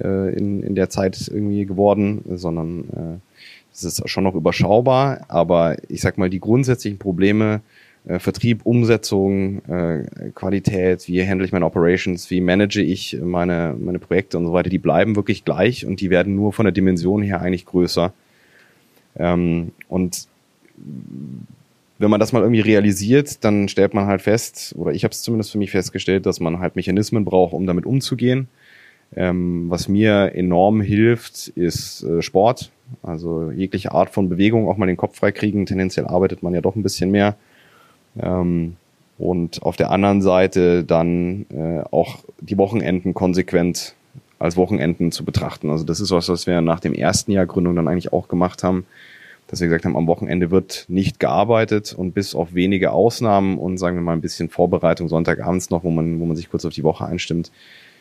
äh, 0.00 0.34
in, 0.34 0.62
in 0.62 0.74
der 0.74 0.88
Zeit 0.88 1.28
irgendwie 1.28 1.66
geworden, 1.66 2.22
sondern 2.34 3.20
es 3.82 3.98
ist 3.98 4.08
schon 4.08 4.24
noch 4.24 4.34
überschaubar, 4.34 5.24
aber 5.28 5.76
ich 5.88 6.00
sag 6.00 6.18
mal, 6.18 6.30
die 6.30 6.40
grundsätzlichen 6.40 6.98
Probleme 6.98 7.60
äh, 8.06 8.18
Vertrieb, 8.18 8.64
Umsetzung, 8.64 9.62
äh, 9.66 10.30
Qualität, 10.34 11.06
wie 11.08 11.26
handle 11.26 11.44
ich 11.44 11.52
meine 11.52 11.66
Operations, 11.66 12.30
wie 12.30 12.40
manage 12.40 12.80
ich 12.80 13.18
meine, 13.22 13.76
meine 13.78 13.98
Projekte 13.98 14.38
und 14.38 14.46
so 14.46 14.52
weiter, 14.52 14.70
die 14.70 14.78
bleiben 14.78 15.14
wirklich 15.14 15.44
gleich 15.44 15.84
und 15.84 16.00
die 16.00 16.10
werden 16.10 16.34
nur 16.34 16.52
von 16.52 16.64
der 16.64 16.72
Dimension 16.72 17.22
her 17.22 17.40
eigentlich 17.40 17.66
größer. 17.66 18.12
Ähm, 19.16 19.72
und 19.88 20.26
wenn 21.98 22.10
man 22.10 22.20
das 22.20 22.32
mal 22.32 22.42
irgendwie 22.42 22.60
realisiert, 22.60 23.44
dann 23.44 23.68
stellt 23.68 23.92
man 23.92 24.06
halt 24.06 24.22
fest, 24.22 24.74
oder 24.78 24.92
ich 24.92 25.04
habe 25.04 25.12
es 25.12 25.22
zumindest 25.22 25.50
für 25.50 25.58
mich 25.58 25.72
festgestellt, 25.72 26.26
dass 26.26 26.40
man 26.40 26.60
halt 26.60 26.76
Mechanismen 26.76 27.24
braucht, 27.24 27.52
um 27.52 27.66
damit 27.66 27.84
umzugehen. 27.84 28.48
Ähm, 29.18 29.64
was 29.68 29.88
mir 29.88 30.36
enorm 30.36 30.80
hilft, 30.80 31.48
ist 31.48 32.04
äh, 32.04 32.22
Sport. 32.22 32.70
Also 33.02 33.50
jegliche 33.50 33.90
Art 33.90 34.10
von 34.10 34.28
Bewegung, 34.28 34.68
auch 34.68 34.76
mal 34.76 34.86
den 34.86 34.96
Kopf 34.96 35.18
freikriegen. 35.18 35.66
Tendenziell 35.66 36.06
arbeitet 36.06 36.44
man 36.44 36.54
ja 36.54 36.60
doch 36.60 36.76
ein 36.76 36.84
bisschen 36.84 37.10
mehr. 37.10 37.34
Ähm, 38.20 38.76
und 39.18 39.60
auf 39.64 39.74
der 39.74 39.90
anderen 39.90 40.22
Seite 40.22 40.84
dann 40.84 41.46
äh, 41.50 41.80
auch 41.90 42.18
die 42.40 42.56
Wochenenden 42.58 43.12
konsequent 43.12 43.96
als 44.38 44.56
Wochenenden 44.56 45.10
zu 45.10 45.24
betrachten. 45.24 45.68
Also 45.70 45.84
das 45.84 45.98
ist 45.98 46.12
was, 46.12 46.28
was 46.28 46.46
wir 46.46 46.60
nach 46.60 46.78
dem 46.78 46.94
ersten 46.94 47.32
Jahr 47.32 47.46
Gründung 47.46 47.74
dann 47.74 47.88
eigentlich 47.88 48.12
auch 48.12 48.28
gemacht 48.28 48.62
haben, 48.62 48.86
dass 49.48 49.60
wir 49.60 49.66
gesagt 49.66 49.84
haben, 49.84 49.96
am 49.96 50.06
Wochenende 50.06 50.52
wird 50.52 50.84
nicht 50.86 51.18
gearbeitet 51.18 51.92
und 51.92 52.14
bis 52.14 52.36
auf 52.36 52.54
wenige 52.54 52.92
Ausnahmen 52.92 53.58
und 53.58 53.78
sagen 53.78 53.96
wir 53.96 54.02
mal 54.02 54.12
ein 54.12 54.20
bisschen 54.20 54.48
Vorbereitung 54.48 55.08
Sonntagabends 55.08 55.70
noch, 55.70 55.82
wo 55.82 55.90
man, 55.90 56.20
wo 56.20 56.26
man 56.26 56.36
sich 56.36 56.48
kurz 56.48 56.64
auf 56.64 56.72
die 56.72 56.84
Woche 56.84 57.04
einstimmt, 57.04 57.50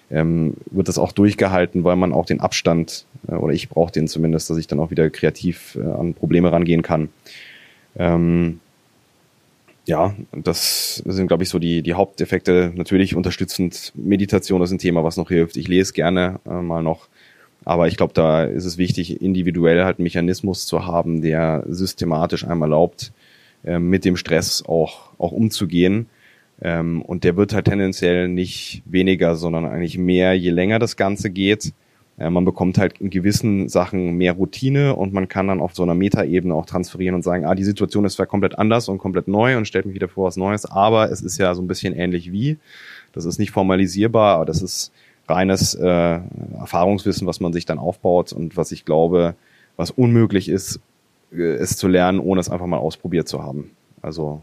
ähm, 0.09 0.55
wird 0.71 0.87
das 0.87 0.97
auch 0.97 1.11
durchgehalten, 1.11 1.83
weil 1.83 1.95
man 1.95 2.13
auch 2.13 2.25
den 2.25 2.39
Abstand, 2.39 3.05
äh, 3.27 3.35
oder 3.35 3.53
ich 3.53 3.69
brauche 3.69 3.91
den 3.91 4.07
zumindest, 4.07 4.49
dass 4.49 4.57
ich 4.57 4.67
dann 4.67 4.79
auch 4.79 4.91
wieder 4.91 5.09
kreativ 5.09 5.77
äh, 5.81 5.85
an 5.85 6.13
Probleme 6.13 6.51
rangehen 6.51 6.81
kann. 6.81 7.09
Ähm, 7.97 8.59
ja, 9.85 10.15
das 10.33 10.97
sind, 11.05 11.27
glaube 11.27 11.43
ich, 11.43 11.49
so 11.49 11.59
die, 11.59 11.81
die 11.81 11.93
Haupteffekte. 11.93 12.73
Natürlich 12.75 13.15
unterstützend 13.15 13.93
Meditation 13.95 14.61
ist 14.61 14.71
ein 14.71 14.79
Thema, 14.79 15.03
was 15.03 15.15
noch 15.17 15.29
hilft. 15.29 15.55
Ich 15.55 15.67
lese 15.67 15.93
gerne 15.93 16.39
äh, 16.45 16.61
mal 16.61 16.83
noch. 16.83 17.07
Aber 17.63 17.87
ich 17.87 17.97
glaube, 17.97 18.13
da 18.13 18.43
ist 18.43 18.65
es 18.65 18.77
wichtig, 18.77 19.21
individuell 19.21 19.83
halt 19.83 19.99
einen 19.99 20.03
Mechanismus 20.03 20.65
zu 20.65 20.85
haben, 20.85 21.21
der 21.21 21.65
systematisch 21.67 22.45
einmal 22.45 22.67
erlaubt, 22.69 23.11
äh, 23.63 23.79
mit 23.79 24.05
dem 24.05 24.17
Stress 24.17 24.63
auch, 24.65 25.11
auch 25.17 25.31
umzugehen. 25.31 26.07
Ähm, 26.61 27.01
und 27.01 27.23
der 27.23 27.37
wird 27.37 27.53
halt 27.53 27.65
tendenziell 27.65 28.27
nicht 28.27 28.81
weniger, 28.85 29.35
sondern 29.35 29.65
eigentlich 29.65 29.97
mehr, 29.97 30.33
je 30.33 30.49
länger 30.49 30.79
das 30.79 30.95
Ganze 30.97 31.29
geht. 31.29 31.73
Äh, 32.17 32.29
man 32.29 32.45
bekommt 32.45 32.77
halt 32.77 32.99
in 32.99 33.09
gewissen 33.09 33.69
Sachen 33.69 34.13
mehr 34.17 34.33
Routine 34.33 34.95
und 34.95 35.13
man 35.13 35.27
kann 35.27 35.47
dann 35.47 35.61
auf 35.61 35.75
so 35.75 35.83
einer 35.83 35.93
Metaebene 35.93 36.53
auch 36.53 36.65
transferieren 36.65 37.15
und 37.15 37.23
sagen, 37.23 37.45
ah, 37.45 37.55
die 37.55 37.63
Situation 37.63 38.05
ist 38.05 38.13
zwar 38.13 38.25
komplett 38.25 38.57
anders 38.57 38.89
und 38.89 38.97
komplett 38.97 39.27
neu 39.27 39.57
und 39.57 39.67
stellt 39.67 39.85
mich 39.85 39.95
wieder 39.95 40.09
vor 40.09 40.25
was 40.25 40.37
Neues, 40.37 40.65
aber 40.65 41.11
es 41.11 41.21
ist 41.21 41.37
ja 41.37 41.53
so 41.53 41.61
ein 41.61 41.67
bisschen 41.67 41.93
ähnlich 41.93 42.31
wie. 42.31 42.57
Das 43.13 43.25
ist 43.25 43.37
nicht 43.39 43.51
formalisierbar, 43.51 44.35
aber 44.35 44.45
das 44.45 44.61
ist 44.61 44.91
reines 45.27 45.75
äh, 45.75 46.19
Erfahrungswissen, 46.59 47.27
was 47.27 47.39
man 47.39 47.53
sich 47.53 47.65
dann 47.65 47.79
aufbaut 47.79 48.33
und 48.33 48.57
was 48.57 48.71
ich 48.71 48.85
glaube, 48.85 49.35
was 49.75 49.91
unmöglich 49.91 50.49
ist, 50.49 50.79
äh, 51.31 51.41
es 51.41 51.77
zu 51.77 51.87
lernen, 51.87 52.19
ohne 52.19 52.39
es 52.39 52.49
einfach 52.49 52.65
mal 52.65 52.77
ausprobiert 52.77 53.27
zu 53.27 53.43
haben. 53.43 53.71
Also 54.01 54.41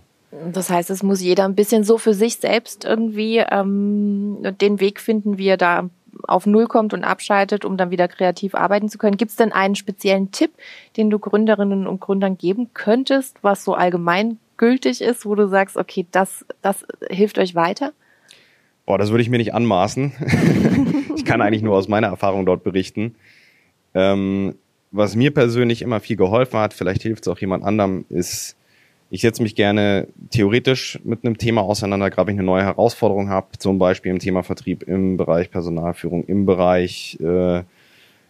das 0.52 0.70
heißt, 0.70 0.90
es 0.90 1.02
muss 1.02 1.20
jeder 1.20 1.44
ein 1.44 1.54
bisschen 1.54 1.84
so 1.84 1.98
für 1.98 2.14
sich 2.14 2.36
selbst 2.36 2.84
irgendwie 2.84 3.38
ähm, 3.38 4.38
den 4.60 4.80
Weg 4.80 5.00
finden, 5.00 5.38
wie 5.38 5.48
er 5.48 5.56
da 5.56 5.88
auf 6.26 6.46
Null 6.46 6.66
kommt 6.66 6.94
und 6.94 7.04
abschaltet, 7.04 7.64
um 7.64 7.76
dann 7.76 7.90
wieder 7.90 8.08
kreativ 8.08 8.54
arbeiten 8.54 8.88
zu 8.88 8.98
können. 8.98 9.16
Gibt 9.16 9.32
es 9.32 9.36
denn 9.36 9.52
einen 9.52 9.74
speziellen 9.74 10.30
Tipp, 10.30 10.52
den 10.96 11.10
du 11.10 11.18
Gründerinnen 11.18 11.86
und 11.86 12.00
Gründern 12.00 12.38
geben 12.38 12.70
könntest, 12.72 13.38
was 13.42 13.64
so 13.64 13.74
allgemein 13.74 14.38
gültig 14.56 15.00
ist, 15.00 15.26
wo 15.26 15.34
du 15.34 15.48
sagst, 15.48 15.76
okay, 15.76 16.06
das, 16.12 16.44
das 16.62 16.86
hilft 17.10 17.38
euch 17.38 17.54
weiter? 17.54 17.92
Boah, 18.86 18.98
das 18.98 19.10
würde 19.10 19.22
ich 19.22 19.30
mir 19.30 19.38
nicht 19.38 19.54
anmaßen. 19.54 20.12
ich 21.16 21.24
kann 21.24 21.40
eigentlich 21.40 21.62
nur 21.62 21.74
aus 21.74 21.88
meiner 21.88 22.08
Erfahrung 22.08 22.46
dort 22.46 22.62
berichten. 22.62 23.16
Ähm, 23.94 24.56
was 24.90 25.16
mir 25.16 25.32
persönlich 25.32 25.82
immer 25.82 26.00
viel 26.00 26.16
geholfen 26.16 26.58
hat, 26.60 26.74
vielleicht 26.74 27.02
hilft 27.02 27.26
es 27.26 27.32
auch 27.32 27.38
jemand 27.38 27.64
anderem, 27.64 28.04
ist 28.08 28.56
ich 29.10 29.20
setze 29.20 29.42
mich 29.42 29.54
gerne 29.54 30.08
theoretisch 30.30 30.98
mit 31.04 31.24
einem 31.24 31.38
Thema 31.38 31.62
auseinander, 31.62 32.10
gerade 32.10 32.28
wenn 32.28 32.34
ich 32.34 32.40
eine 32.40 32.46
neue 32.46 32.64
Herausforderung 32.64 33.28
habe, 33.28 33.58
zum 33.58 33.78
Beispiel 33.78 34.10
im 34.10 34.18
Thema 34.18 34.42
Vertrieb, 34.42 34.82
im 34.84 35.16
Bereich 35.16 35.50
Personalführung, 35.50 36.24
im 36.24 36.46
Bereich 36.46 37.18
äh, 37.20 37.62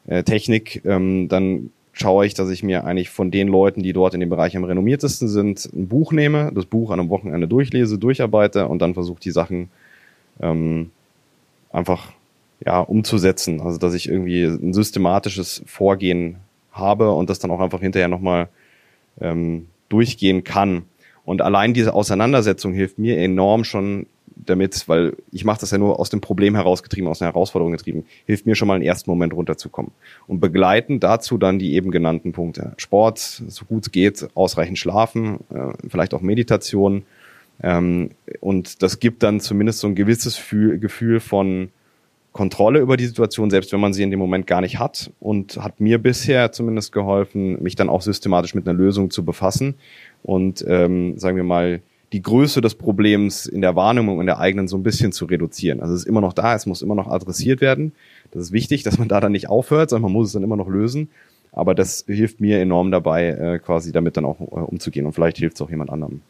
äh, 0.06 0.22
Technik, 0.24 0.82
ähm, 0.84 1.28
dann 1.28 1.70
schaue 1.92 2.26
ich, 2.26 2.34
dass 2.34 2.50
ich 2.50 2.62
mir 2.62 2.84
eigentlich 2.84 3.08
von 3.08 3.30
den 3.30 3.48
Leuten, 3.48 3.82
die 3.82 3.92
dort 3.92 4.14
in 4.14 4.20
dem 4.20 4.28
Bereich 4.28 4.56
am 4.56 4.64
renommiertesten 4.64 5.28
sind, 5.28 5.70
ein 5.72 5.88
Buch 5.88 6.12
nehme, 6.12 6.50
das 6.52 6.66
Buch 6.66 6.90
an 6.90 7.00
einem 7.00 7.08
Wochenende 7.08 7.48
durchlese, 7.48 7.98
durcharbeite 7.98 8.66
und 8.66 8.82
dann 8.82 8.94
versuche 8.94 9.20
die 9.20 9.30
Sachen 9.30 9.70
ähm, 10.40 10.90
einfach 11.70 12.12
ja 12.64 12.80
umzusetzen. 12.80 13.60
Also 13.60 13.78
dass 13.78 13.94
ich 13.94 14.08
irgendwie 14.08 14.44
ein 14.44 14.74
systematisches 14.74 15.62
Vorgehen 15.66 16.36
habe 16.72 17.12
und 17.12 17.30
das 17.30 17.38
dann 17.38 17.52
auch 17.52 17.60
einfach 17.60 17.80
hinterher 17.80 18.08
nochmal 18.08 18.48
ähm, 19.20 19.68
durchgehen 19.88 20.44
kann. 20.44 20.84
Und 21.24 21.42
allein 21.42 21.74
diese 21.74 21.94
Auseinandersetzung 21.94 22.72
hilft 22.72 22.98
mir 22.98 23.18
enorm 23.18 23.64
schon 23.64 24.06
damit, 24.36 24.88
weil 24.88 25.16
ich 25.30 25.44
mache 25.44 25.60
das 25.60 25.70
ja 25.70 25.78
nur 25.78 25.98
aus 25.98 26.10
dem 26.10 26.20
Problem 26.20 26.54
herausgetrieben, 26.54 27.08
aus 27.08 27.22
einer 27.22 27.32
Herausforderung 27.32 27.72
getrieben, 27.72 28.04
hilft 28.26 28.46
mir 28.46 28.54
schon 28.54 28.68
mal 28.68 28.74
einen 28.74 28.84
ersten 28.84 29.10
Moment 29.10 29.32
runterzukommen. 29.32 29.92
Und 30.26 30.40
begleiten 30.40 31.00
dazu 31.00 31.38
dann 31.38 31.58
die 31.58 31.74
eben 31.74 31.90
genannten 31.90 32.32
Punkte. 32.32 32.72
Sport, 32.76 33.18
so 33.18 33.64
gut 33.64 33.84
es 33.86 33.92
geht, 33.92 34.28
ausreichend 34.34 34.78
schlafen, 34.78 35.40
äh, 35.54 35.72
vielleicht 35.88 36.14
auch 36.14 36.20
Meditation. 36.20 37.04
Ähm, 37.62 38.10
und 38.40 38.82
das 38.82 38.98
gibt 38.98 39.22
dann 39.22 39.40
zumindest 39.40 39.80
so 39.80 39.86
ein 39.86 39.94
gewisses 39.94 40.42
Gefühl 40.50 41.20
von 41.20 41.70
Kontrolle 42.34 42.80
über 42.80 42.96
die 42.96 43.06
Situation, 43.06 43.48
selbst 43.48 43.72
wenn 43.72 43.78
man 43.78 43.94
sie 43.94 44.02
in 44.02 44.10
dem 44.10 44.18
Moment 44.18 44.48
gar 44.48 44.60
nicht 44.60 44.80
hat 44.80 45.12
und 45.20 45.56
hat 45.56 45.80
mir 45.80 45.98
bisher 45.98 46.50
zumindest 46.50 46.90
geholfen, 46.90 47.62
mich 47.62 47.76
dann 47.76 47.88
auch 47.88 48.02
systematisch 48.02 48.56
mit 48.56 48.68
einer 48.68 48.76
Lösung 48.76 49.10
zu 49.10 49.24
befassen 49.24 49.76
und 50.24 50.64
ähm, 50.66 51.16
sagen 51.16 51.36
wir 51.36 51.44
mal 51.44 51.80
die 52.12 52.22
Größe 52.22 52.60
des 52.60 52.74
Problems 52.74 53.46
in 53.46 53.60
der 53.60 53.76
Wahrnehmung 53.76 54.18
in 54.20 54.26
der 54.26 54.40
eigenen 54.40 54.66
so 54.66 54.76
ein 54.76 54.82
bisschen 54.82 55.12
zu 55.12 55.26
reduzieren. 55.26 55.80
Also 55.80 55.94
es 55.94 56.00
ist 56.00 56.06
immer 56.08 56.20
noch 56.20 56.32
da, 56.32 56.56
es 56.56 56.66
muss 56.66 56.82
immer 56.82 56.96
noch 56.96 57.06
adressiert 57.06 57.60
werden. 57.60 57.92
Das 58.32 58.42
ist 58.42 58.52
wichtig, 58.52 58.82
dass 58.82 58.98
man 58.98 59.06
da 59.06 59.20
dann 59.20 59.32
nicht 59.32 59.48
aufhört, 59.48 59.90
sondern 59.90 60.10
man 60.10 60.12
muss 60.12 60.28
es 60.28 60.32
dann 60.32 60.42
immer 60.42 60.56
noch 60.56 60.68
lösen. 60.68 61.10
Aber 61.52 61.76
das 61.76 62.04
hilft 62.08 62.40
mir 62.40 62.60
enorm 62.60 62.90
dabei, 62.90 63.28
äh, 63.28 63.58
quasi 63.60 63.92
damit 63.92 64.16
dann 64.16 64.24
auch 64.24 64.40
äh, 64.40 64.44
umzugehen 64.44 65.06
und 65.06 65.12
vielleicht 65.12 65.38
hilft 65.38 65.56
es 65.56 65.62
auch 65.62 65.70
jemand 65.70 65.90
anderem. 65.90 66.20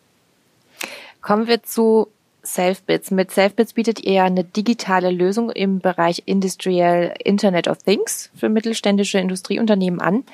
Kommen 1.22 1.46
wir 1.46 1.62
zu 1.62 2.08
Selfbits. 2.44 3.10
Mit 3.10 3.30
Selfbits 3.30 3.72
bietet 3.72 4.04
ihr 4.04 4.22
eine 4.24 4.44
digitale 4.44 5.10
Lösung 5.10 5.50
im 5.50 5.80
Bereich 5.80 6.22
Industrial 6.26 7.14
Internet 7.24 7.68
of 7.68 7.78
Things 7.78 8.30
für 8.34 8.48
mittelständische 8.48 9.18
Industrieunternehmen 9.18 10.00
an. 10.00 10.24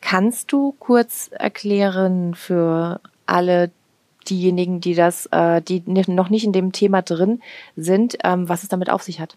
Kannst 0.00 0.52
du 0.52 0.74
kurz 0.78 1.30
erklären 1.32 2.34
für 2.34 3.00
alle 3.26 3.70
diejenigen, 4.28 4.80
die 4.80 4.94
das, 4.94 5.26
äh, 5.26 5.62
die 5.62 5.82
noch 5.86 6.28
nicht 6.28 6.44
in 6.44 6.52
dem 6.52 6.72
Thema 6.72 7.02
drin 7.02 7.40
sind, 7.76 8.18
ähm, 8.24 8.48
was 8.48 8.62
es 8.62 8.68
damit 8.68 8.90
auf 8.90 9.02
sich 9.02 9.20
hat? 9.20 9.36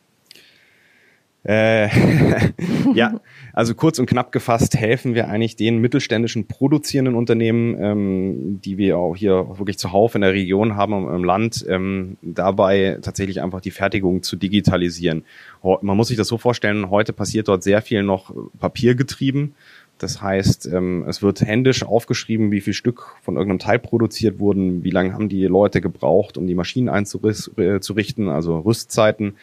Äh, 1.43 1.87
ja, 2.93 3.19
also 3.53 3.73
kurz 3.73 3.97
und 3.97 4.05
knapp 4.05 4.31
gefasst 4.31 4.75
helfen 4.75 5.15
wir 5.15 5.27
eigentlich 5.27 5.55
den 5.55 5.79
mittelständischen 5.79 6.47
produzierenden 6.47 7.15
Unternehmen, 7.15 7.75
ähm, 7.81 8.61
die 8.63 8.77
wir 8.77 8.97
auch 8.97 9.15
hier 9.15 9.57
wirklich 9.57 9.79
zuhauf 9.79 10.13
in 10.15 10.21
der 10.21 10.33
Region 10.33 10.75
haben 10.75 11.13
im 11.13 11.23
Land, 11.23 11.65
ähm, 11.67 12.17
dabei 12.21 12.99
tatsächlich 13.01 13.41
einfach 13.41 13.61
die 13.61 13.71
Fertigung 13.71 14.21
zu 14.21 14.35
digitalisieren. 14.35 15.25
Man 15.63 15.97
muss 15.97 16.09
sich 16.09 16.17
das 16.17 16.27
so 16.27 16.37
vorstellen, 16.37 16.89
heute 16.89 17.13
passiert 17.13 17.47
dort 17.47 17.63
sehr 17.63 17.81
viel 17.81 18.03
noch 18.03 18.33
papiergetrieben. 18.59 19.53
Das 20.01 20.19
heißt, 20.19 20.65
ähm, 20.73 21.05
es 21.07 21.21
wird 21.21 21.41
händisch 21.41 21.83
aufgeschrieben, 21.83 22.51
wie 22.51 22.61
viel 22.61 22.73
Stück 22.73 23.15
von 23.21 23.35
irgendeinem 23.35 23.59
Teil 23.59 23.77
produziert 23.77 24.39
wurden, 24.39 24.83
wie 24.83 24.89
lange 24.89 25.13
haben 25.13 25.29
die 25.29 25.45
Leute 25.45 25.79
gebraucht, 25.79 26.39
um 26.39 26.47
die 26.47 26.55
Maschinen 26.55 26.89
einzurichten, 26.89 28.27
also 28.27 28.59
Rüstzeiten. 28.59 29.35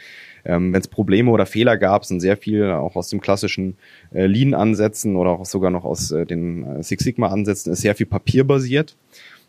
Ähm, 0.49 0.73
Wenn 0.73 0.81
es 0.81 0.89
Probleme 0.89 1.31
oder 1.31 1.47
Fehler 1.47 1.77
gab, 1.77 2.05
sind 2.05 2.21
sehr 2.21 2.37
viel 2.37 2.65
auch 2.71 2.97
aus 2.97 3.11
dem 3.11 3.21
klassischen 3.21 3.77
äh, 4.13 4.27
Lean-Ansätzen 4.27 5.15
oder 5.15 5.31
auch 5.31 5.45
sogar 5.45 5.71
noch 5.71 5.85
aus 5.85 6.11
äh, 6.11 6.25
den 6.27 6.79
äh, 6.79 6.83
Six 6.83 7.05
Sigma-Ansätzen, 7.05 7.73
ist 7.73 7.83
sehr 7.83 7.95
viel 7.95 8.07
papierbasiert. 8.07 8.97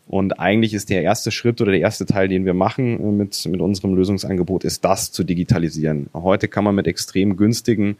Und 0.06 0.38
eigentlich 0.38 0.74
ist 0.74 0.90
der 0.90 1.02
erste 1.02 1.30
Schritt 1.30 1.60
oder 1.60 1.70
der 1.70 1.80
erste 1.80 2.04
Teil, 2.04 2.28
den 2.28 2.44
wir 2.44 2.54
machen 2.54 3.00
äh, 3.00 3.12
mit, 3.12 3.46
mit 3.46 3.60
unserem 3.60 3.94
Lösungsangebot, 3.94 4.64
ist 4.64 4.84
das 4.84 5.10
zu 5.10 5.24
digitalisieren. 5.24 6.10
Heute 6.12 6.48
kann 6.48 6.64
man 6.64 6.74
mit 6.74 6.86
extrem 6.86 7.36
günstigen 7.36 7.96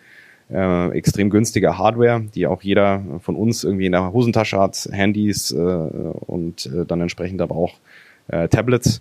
äh, 0.53 0.91
extrem 0.91 1.31
günstiger 1.31 1.79
Hardware, 1.79 2.25
die 2.35 2.47
auch 2.47 2.63
jeder 2.63 3.03
von 3.21 3.37
uns 3.37 3.63
irgendwie 3.63 3.87
in 3.87 3.93
der 3.93 4.13
Hosentasche 4.13 4.59
hat, 4.59 4.89
Handys 4.91 5.53
äh, 5.53 5.57
und 5.57 6.67
äh, 6.67 6.85
dann 6.85 7.01
entsprechend 7.01 7.41
aber 7.41 7.55
auch 7.55 7.75
äh, 8.29 8.49
Tablets 8.49 9.01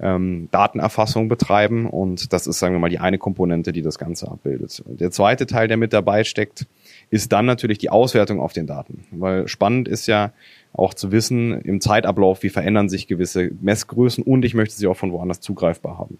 ähm, 0.00 0.48
Datenerfassung 0.50 1.28
betreiben 1.28 1.88
und 1.88 2.32
das 2.32 2.46
ist, 2.46 2.58
sagen 2.58 2.74
wir 2.74 2.78
mal, 2.78 2.90
die 2.90 2.98
eine 2.98 3.18
Komponente, 3.18 3.72
die 3.72 3.82
das 3.82 3.98
Ganze 3.98 4.30
abbildet. 4.30 4.82
Der 4.86 5.10
zweite 5.10 5.46
Teil, 5.46 5.68
der 5.68 5.76
mit 5.76 5.92
dabei 5.92 6.24
steckt, 6.24 6.66
ist 7.10 7.32
dann 7.32 7.46
natürlich 7.46 7.78
die 7.78 7.90
Auswertung 7.90 8.40
auf 8.40 8.52
den 8.52 8.66
Daten. 8.66 9.06
Weil 9.10 9.48
spannend 9.48 9.88
ist 9.88 10.06
ja 10.06 10.32
auch 10.72 10.92
zu 10.92 11.12
wissen 11.12 11.60
im 11.62 11.80
Zeitablauf, 11.80 12.42
wie 12.42 12.50
verändern 12.50 12.88
sich 12.88 13.06
gewisse 13.06 13.50
Messgrößen 13.60 14.22
und 14.22 14.44
ich 14.44 14.54
möchte 14.54 14.74
sie 14.74 14.86
auch 14.86 14.96
von 14.96 15.12
woanders 15.12 15.40
zugreifbar 15.40 15.98
haben. 15.98 16.18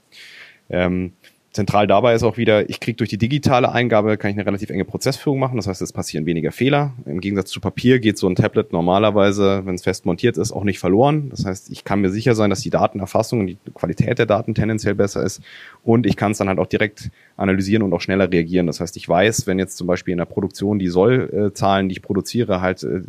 Ähm, 0.69 1.13
Zentral 1.57 1.87
dabei 1.87 2.15
ist 2.15 2.23
auch 2.23 2.37
wieder, 2.37 2.69
ich 2.69 2.81
kriege 2.81 2.97
durch 2.97 3.09
die 3.09 3.17
digitale 3.17 3.73
Eingabe, 3.73 4.19
kann 4.19 4.31
ich 4.31 4.37
eine 4.37 4.45
relativ 4.45 4.69
enge 4.69 4.85
Prozessführung 4.85 5.39
machen. 5.39 5.57
Das 5.57 5.67
heißt, 5.67 5.81
es 5.81 5.91
passieren 5.91 6.27
weniger 6.27 6.53
Fehler. 6.53 6.93
Im 7.07 7.21
Gegensatz 7.21 7.51
zu 7.51 7.61
Papier 7.61 7.99
geht 7.99 8.19
so 8.19 8.29
ein 8.29 8.35
Tablet 8.35 8.75
normalerweise, 8.75 9.63
wenn 9.65 9.75
es 9.75 9.83
fest 9.83 10.05
montiert 10.05 10.37
ist, 10.37 10.53
auch 10.53 10.65
nicht 10.65 10.79
verloren. 10.79 11.31
Das 11.31 11.47
heißt, 11.47 11.71
ich 11.71 11.83
kann 11.83 12.03
mir 12.03 12.11
sicher 12.11 12.35
sein, 12.35 12.51
dass 12.51 12.61
die 12.61 12.69
Datenerfassung 12.69 13.41
und 13.41 13.47
die 13.47 13.57
Qualität 13.75 14.19
der 14.19 14.27
Daten 14.27 14.55
tendenziell 14.55 14.95
besser 14.95 15.23
ist. 15.23 15.41
Und 15.83 16.05
ich 16.05 16.17
kann 16.17 16.33
es 16.33 16.39
dann 16.39 16.49
halt 16.49 16.59
auch 16.59 16.67
direkt 16.67 17.11
analysieren 17.39 17.83
und 17.83 17.93
auch 17.95 18.03
schneller 18.03 18.31
reagieren. 18.31 18.67
Das 18.67 18.81
heißt, 18.81 18.97
ich 18.99 19.09
weiß, 19.09 19.47
wenn 19.47 19.59
jetzt 19.59 19.79
zum 19.79 19.87
Beispiel 19.87 20.13
in 20.13 20.19
der 20.19 20.27
Produktion 20.27 20.79
die 20.79 20.89
Sollzahlen, 20.89 21.89
die 21.89 21.95
ich 21.95 22.03
produziere, 22.03 22.61
halt 22.61 22.83
äh, 22.83 23.01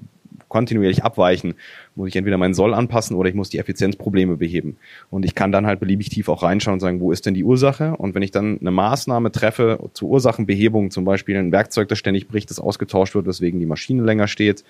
kontinuierlich 0.58 1.04
abweichen, 1.04 1.54
muss 1.96 2.08
ich 2.10 2.16
entweder 2.16 2.38
meinen 2.38 2.56
Soll 2.56 2.74
anpassen 2.74 3.16
oder 3.16 3.30
ich 3.30 3.36
muss 3.36 3.50
die 3.50 3.60
Effizienzprobleme 3.60 4.38
beheben. 4.38 4.78
Und 5.12 5.24
ich 5.24 5.36
kann 5.36 5.52
dann 5.52 5.68
halt 5.68 5.80
beliebig 5.80 6.10
tief 6.10 6.30
auch 6.30 6.42
reinschauen 6.42 6.74
und 6.74 6.80
sagen, 6.80 7.00
wo 7.00 7.12
ist 7.12 7.28
denn 7.28 7.36
die 7.36 7.44
Ursache? 7.44 7.96
Und 7.96 8.16
wenn 8.16 8.24
ich 8.24 8.32
dann 8.32 8.60
eine 8.60 8.72
Maßnahme 8.72 9.32
treffe 9.32 9.78
zur 9.94 10.10
Ursachenbehebung, 10.10 10.90
zum 10.90 11.06
Beispiel 11.06 11.38
ein 11.38 11.52
Werkzeug, 11.52 11.90
das 11.90 12.00
ständig 12.00 12.28
bricht, 12.28 12.50
das 12.50 12.60
ausgetauscht 12.60 13.14
wird, 13.14 13.28
weswegen 13.28 13.60
die 13.60 13.68
Maschine 13.68 14.02
länger 14.02 14.28
steht, 14.28 14.64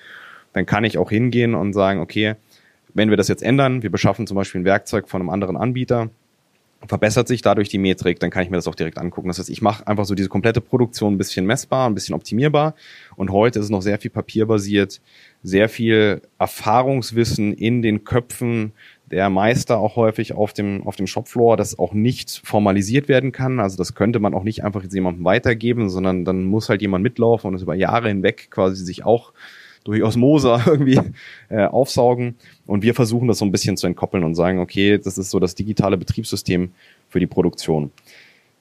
dann 0.51 0.65
kann 0.65 0.84
ich 0.84 0.98
auch 0.98 1.10
hingehen 1.10 1.56
und 1.56 1.72
sagen, 1.72 2.01
okay, 2.01 2.36
wenn 2.94 3.10
wir 3.10 3.15
das 3.15 3.29
jetzt 3.29 3.44
ändern, 3.44 3.82
wir 3.82 3.91
beschaffen 3.91 4.27
zum 4.27 4.36
Beispiel 4.36 4.60
ein 4.62 4.65
Werkzeug 4.65 5.08
von 5.08 5.22
einem 5.22 5.29
anderen 5.29 5.56
Anbieter, 5.56 6.10
verbessert 6.86 7.27
sich 7.27 7.41
dadurch 7.41 7.70
die 7.70 7.79
Metrik, 7.79 8.20
dann 8.20 8.29
kann 8.29 8.44
ich 8.44 8.50
mir 8.50 8.58
das 8.58 8.67
auch 8.67 8.75
direkt 8.75 8.98
angucken. 8.98 9.29
Das 9.29 9.39
heißt, 9.39 9.50
ich 9.50 9.62
mache 9.62 9.88
einfach 9.88 10.06
so 10.06 10.13
diese 10.13 10.29
komplette 10.29 10.62
Produktion 10.62 11.13
ein 11.13 11.17
bisschen 11.17 11.46
messbar, 11.46 11.89
ein 11.89 11.96
bisschen 11.96 12.13
optimierbar. 12.13 12.75
Und 13.15 13.32
heute 13.32 13.60
ist 13.60 13.65
es 13.65 13.72
noch 13.72 13.82
sehr 13.82 13.98
viel 13.98 14.12
papierbasiert, 14.12 15.01
sehr 15.47 15.69
viel 15.69 16.21
Erfahrungswissen 16.39 17.53
in 17.53 17.81
den 17.81 18.03
Köpfen 18.03 18.73
der 19.09 19.29
Meister 19.29 19.77
auch 19.77 19.95
häufig 19.95 20.33
auf 20.33 20.51
dem, 20.51 20.85
auf 20.85 20.97
dem 20.97 21.07
Shopfloor, 21.07 21.55
das 21.55 21.79
auch 21.79 21.93
nicht 21.93 22.41
formalisiert 22.43 23.07
werden 23.07 23.31
kann. 23.31 23.61
Also 23.61 23.77
das 23.77 23.95
könnte 23.95 24.19
man 24.19 24.33
auch 24.33 24.43
nicht 24.43 24.65
einfach 24.65 24.83
jetzt 24.83 24.93
jemandem 24.93 25.23
weitergeben, 25.23 25.89
sondern 25.89 26.25
dann 26.25 26.43
muss 26.43 26.67
halt 26.67 26.81
jemand 26.81 27.03
mitlaufen 27.03 27.47
und 27.47 27.55
es 27.55 27.61
über 27.61 27.75
Jahre 27.75 28.09
hinweg 28.09 28.51
quasi 28.51 28.83
sich 28.83 29.05
auch 29.05 29.31
durch 29.85 30.03
Osmose 30.03 30.61
irgendwie 30.65 30.99
äh, 31.47 31.63
aufsaugen. 31.63 32.35
Und 32.65 32.83
wir 32.83 32.93
versuchen 32.93 33.29
das 33.29 33.37
so 33.37 33.45
ein 33.45 33.51
bisschen 33.53 33.77
zu 33.77 33.87
entkoppeln 33.87 34.25
und 34.25 34.35
sagen, 34.35 34.59
okay, 34.59 34.97
das 34.97 35.17
ist 35.17 35.29
so 35.29 35.39
das 35.39 35.55
digitale 35.55 35.95
Betriebssystem 35.95 36.73
für 37.07 37.21
die 37.21 37.27
Produktion. 37.27 37.91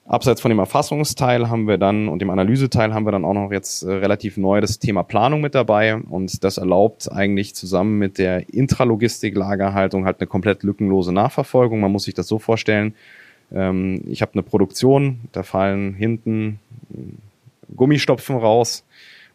Abseits 0.07 0.39
von 0.39 0.49
dem 0.49 0.59
Erfassungsteil 0.59 1.49
haben 1.49 1.67
wir 1.67 1.77
dann 1.77 2.07
und 2.07 2.19
dem 2.19 2.29
Analyseteil 2.29 2.93
haben 2.93 3.05
wir 3.05 3.11
dann 3.11 3.25
auch 3.25 3.33
noch 3.33 3.51
jetzt 3.51 3.83
äh, 3.83 3.91
relativ 3.91 4.37
neu 4.37 4.61
das 4.61 4.79
Thema 4.79 5.03
Planung 5.03 5.41
mit 5.41 5.53
dabei 5.53 5.95
und 5.95 6.45
das 6.45 6.57
erlaubt 6.57 7.11
eigentlich 7.11 7.55
zusammen 7.55 7.99
mit 7.99 8.17
der 8.17 8.53
Intralogistik-Lagerhaltung 8.53 10.05
halt 10.05 10.21
eine 10.21 10.27
komplett 10.27 10.63
lückenlose 10.63 11.11
Nachverfolgung. 11.11 11.81
Man 11.81 11.91
muss 11.91 12.03
sich 12.03 12.13
das 12.13 12.27
so 12.29 12.39
vorstellen, 12.39 12.95
ähm, 13.51 14.01
ich 14.07 14.21
habe 14.21 14.31
eine 14.33 14.43
Produktion, 14.43 15.19
da 15.33 15.43
fallen 15.43 15.93
hinten 15.93 16.59
Gummistopfen 17.75 18.37
raus 18.37 18.85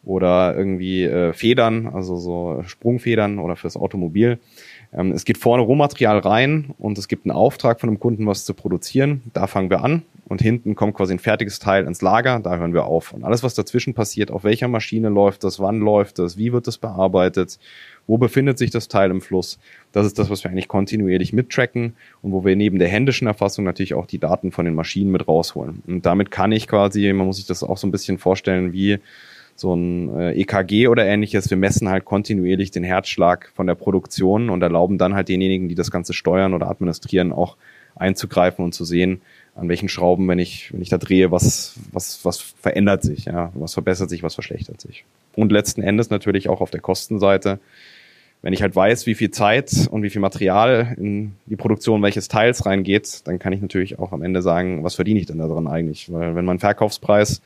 oder 0.05 0.57
irgendwie 0.57 1.05
äh, 1.05 1.35
Federn, 1.35 1.87
also 1.87 2.17
so 2.17 2.63
Sprungfedern 2.67 3.39
oder 3.41 3.57
fürs 3.57 3.77
Automobil. 3.77 4.39
Ähm, 4.95 5.13
es 5.13 5.27
geht 5.27 5.37
vorne 5.37 5.63
Rohmaterial 5.63 6.19
rein 6.19 6.71
und 6.79 6.97
es 6.97 7.09
gibt 7.09 7.27
einen 7.27 7.37
Auftrag 7.37 7.79
von 7.79 7.91
einem 7.91 8.01
Kunden, 8.01 8.27
was 8.27 8.47
zu 8.47 8.55
produzieren. 8.55 9.21
Da 9.35 9.47
fangen 9.47 9.69
wir 9.69 9.85
an 9.85 10.03
und 10.33 10.41
hinten 10.41 10.75
kommt 10.75 10.95
quasi 10.95 11.13
ein 11.13 11.19
fertiges 11.19 11.59
Teil 11.59 11.87
ins 11.87 12.01
Lager, 12.01 12.41
da 12.41 12.57
hören 12.57 12.73
wir 12.73 12.87
auf. 12.87 13.13
Und 13.13 13.23
alles, 13.23 13.43
was 13.43 13.53
dazwischen 13.53 13.93
passiert, 13.93 14.31
auf 14.31 14.45
welcher 14.45 14.67
Maschine 14.67 15.11
läuft 15.11 15.45
das, 15.45 15.61
wann 15.61 15.79
läuft 15.79 16.19
das, 16.19 16.39
wie 16.39 16.55
wird 16.55 16.67
das 16.67 16.79
bearbeitet, 16.79 17.59
wo 18.07 18.17
befindet 18.17 18.57
sich 18.57 18.71
das 18.71 18.89
Teil 18.89 19.11
im 19.11 19.21
Fluss, 19.21 19.59
das 19.93 20.07
ist 20.07 20.19
das, 20.19 20.31
was 20.31 20.43
wir 20.43 20.51
eigentlich 20.51 20.69
kontinuierlich 20.69 21.35
mittracken 21.35 21.97
und 22.23 22.33
wo 22.33 22.47
wir 22.47 22.57
neben 22.57 22.79
der 22.79 22.89
händischen 22.89 23.27
Erfassung 23.27 23.67
natürlich 23.67 23.93
auch 23.93 24.07
die 24.07 24.19
Daten 24.19 24.53
von 24.53 24.65
den 24.65 24.75
Maschinen 24.75 25.13
mit 25.13 25.29
rausholen. 25.29 25.83
Und 25.87 26.07
damit 26.07 26.31
kann 26.31 26.51
ich 26.51 26.67
quasi, 26.67 27.13
man 27.13 27.27
muss 27.27 27.37
sich 27.37 27.47
das 27.47 27.63
auch 27.63 27.77
so 27.77 27.87
ein 27.87 27.93
bisschen 27.93 28.17
vorstellen, 28.17 28.73
wie 28.73 29.01
so 29.55 29.75
ein 29.75 30.19
äh, 30.19 30.33
EKG 30.33 30.89
oder 30.89 31.05
ähnliches. 31.05 31.51
Wir 31.51 31.59
messen 31.59 31.91
halt 31.91 32.07
kontinuierlich 32.07 32.71
den 32.71 32.85
Herzschlag 32.85 33.53
von 33.55 33.67
der 33.67 33.75
Produktion 33.75 34.49
und 34.49 34.63
erlauben 34.63 34.97
dann 34.97 35.13
halt 35.13 35.29
denjenigen, 35.29 35.69
die 35.69 35.75
das 35.75 35.91
Ganze 35.91 36.15
steuern 36.15 36.55
oder 36.55 36.71
administrieren, 36.71 37.33
auch 37.35 37.59
einzugreifen 37.95 38.65
und 38.65 38.73
zu 38.73 38.87
sehen, 38.87 39.21
an 39.55 39.69
welchen 39.69 39.89
Schrauben, 39.89 40.27
wenn 40.29 40.39
ich, 40.39 40.73
wenn 40.73 40.81
ich 40.81 40.89
da 40.89 40.99
drehe, 40.99 41.31
was, 41.31 41.75
was, 41.93 42.25
was 42.25 42.41
verändert 42.41 43.03
sich, 43.03 43.27
ja, 43.27 43.53
was 43.55 43.75
verbessert 43.75 44.09
sich, 44.09 44.23
was 44.23 44.35
verschlechtert 44.35 44.81
sich. 44.81 45.05
Und 45.37 45.53
letzten 45.53 45.83
Endes 45.83 46.11
natürlich 46.11 46.49
auch 46.49 46.61
auf 46.61 46.71
der 46.71 46.81
Kostenseite, 46.81 47.59
wenn 48.41 48.53
ich 48.53 48.63
halt 48.63 48.75
weiß, 48.75 49.07
wie 49.07 49.15
viel 49.15 49.31
Zeit 49.31 49.89
und 49.91 50.03
wie 50.03 50.11
viel 50.11 50.21
Material 50.21 50.97
in 50.99 51.33
die 51.47 51.57
Produktion 51.57 52.03
welches 52.03 52.27
Teils 52.27 52.67
reingeht, 52.67 53.21
dann 53.25 53.39
kann 53.39 53.53
ich 53.53 53.61
natürlich 53.61 53.99
auch 54.01 54.13
am 54.13 54.23
Ende 54.23 54.43
sagen, 54.43 54.83
was 54.83 54.97
verdiene 54.97 55.21
ich 55.21 55.27
denn 55.27 55.39
daran 55.39 55.69
eigentlich? 55.69 56.11
Weil 56.13 56.35
wenn 56.35 56.45
mein 56.45 56.59
Verkaufspreis 56.59 57.41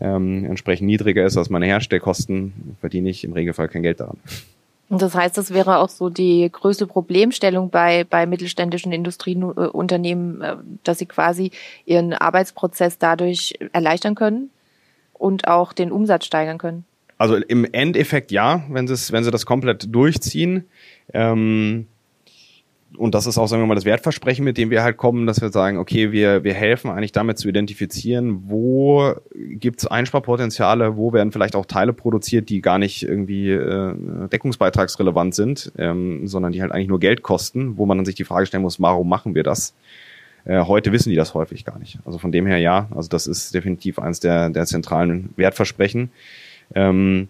ähm, 0.00 0.44
entsprechend 0.44 0.86
niedriger 0.86 1.24
ist 1.24 1.36
als 1.36 1.50
meine 1.50 1.66
Herstellkosten, 1.66 2.76
verdiene 2.80 3.10
ich 3.10 3.24
im 3.24 3.32
Regelfall 3.32 3.68
kein 3.68 3.82
Geld 3.82 3.98
daran. 3.98 4.18
Und 4.90 5.00
das 5.00 5.14
heißt, 5.14 5.38
das 5.38 5.54
wäre 5.54 5.78
auch 5.78 5.88
so 5.88 6.10
die 6.10 6.50
größte 6.50 6.88
Problemstellung 6.88 7.70
bei, 7.70 8.02
bei 8.02 8.26
mittelständischen 8.26 8.92
Industrieunternehmen, 8.92 10.42
äh, 10.42 10.56
dass 10.82 10.98
sie 10.98 11.06
quasi 11.06 11.52
ihren 11.86 12.12
Arbeitsprozess 12.12 12.98
dadurch 12.98 13.54
erleichtern 13.72 14.16
können 14.16 14.50
und 15.14 15.46
auch 15.46 15.72
den 15.72 15.92
Umsatz 15.92 16.26
steigern 16.26 16.58
können. 16.58 16.84
Also 17.18 17.36
im 17.36 17.64
Endeffekt 17.70 18.32
ja, 18.32 18.64
wenn 18.68 18.88
sie, 18.88 19.12
wenn 19.12 19.22
sie 19.22 19.30
das 19.30 19.46
komplett 19.46 19.94
durchziehen. 19.94 20.64
Ähm, 21.14 21.86
und 22.96 23.14
das 23.14 23.26
ist 23.26 23.38
auch, 23.38 23.46
sagen 23.46 23.62
wir 23.62 23.66
mal, 23.66 23.74
das 23.74 23.84
Wertversprechen, 23.84 24.44
mit 24.44 24.58
dem 24.58 24.70
wir 24.70 24.82
halt 24.82 24.96
kommen, 24.96 25.26
dass 25.26 25.40
wir 25.40 25.50
sagen, 25.50 25.78
okay, 25.78 26.12
wir, 26.12 26.44
wir 26.44 26.54
helfen 26.54 26.90
eigentlich 26.90 27.12
damit 27.12 27.38
zu 27.38 27.48
identifizieren, 27.48 28.50
wo 28.50 29.14
gibt 29.34 29.80
es 29.80 29.86
Einsparpotenziale, 29.86 30.96
wo 30.96 31.12
werden 31.12 31.32
vielleicht 31.32 31.56
auch 31.56 31.66
Teile 31.66 31.92
produziert, 31.92 32.48
die 32.48 32.60
gar 32.60 32.78
nicht 32.78 33.02
irgendwie 33.02 33.50
äh, 33.50 33.94
deckungsbeitragsrelevant 34.28 35.34
sind, 35.34 35.72
ähm, 35.78 36.26
sondern 36.26 36.52
die 36.52 36.62
halt 36.62 36.72
eigentlich 36.72 36.88
nur 36.88 37.00
Geld 37.00 37.22
kosten, 37.22 37.76
wo 37.76 37.86
man 37.86 37.98
dann 37.98 38.04
sich 38.04 38.16
die 38.16 38.24
Frage 38.24 38.46
stellen 38.46 38.62
muss, 38.62 38.80
warum 38.80 39.08
machen 39.08 39.34
wir 39.34 39.44
das? 39.44 39.74
Äh, 40.44 40.64
heute 40.64 40.92
wissen 40.92 41.10
die 41.10 41.16
das 41.16 41.34
häufig 41.34 41.64
gar 41.64 41.78
nicht. 41.78 41.98
Also 42.04 42.18
von 42.18 42.32
dem 42.32 42.46
her 42.46 42.58
ja, 42.58 42.88
also 42.94 43.08
das 43.08 43.26
ist 43.26 43.54
definitiv 43.54 43.98
eins 43.98 44.20
der, 44.20 44.50
der 44.50 44.66
zentralen 44.66 45.30
Wertversprechen. 45.36 46.10
Ähm, 46.74 47.28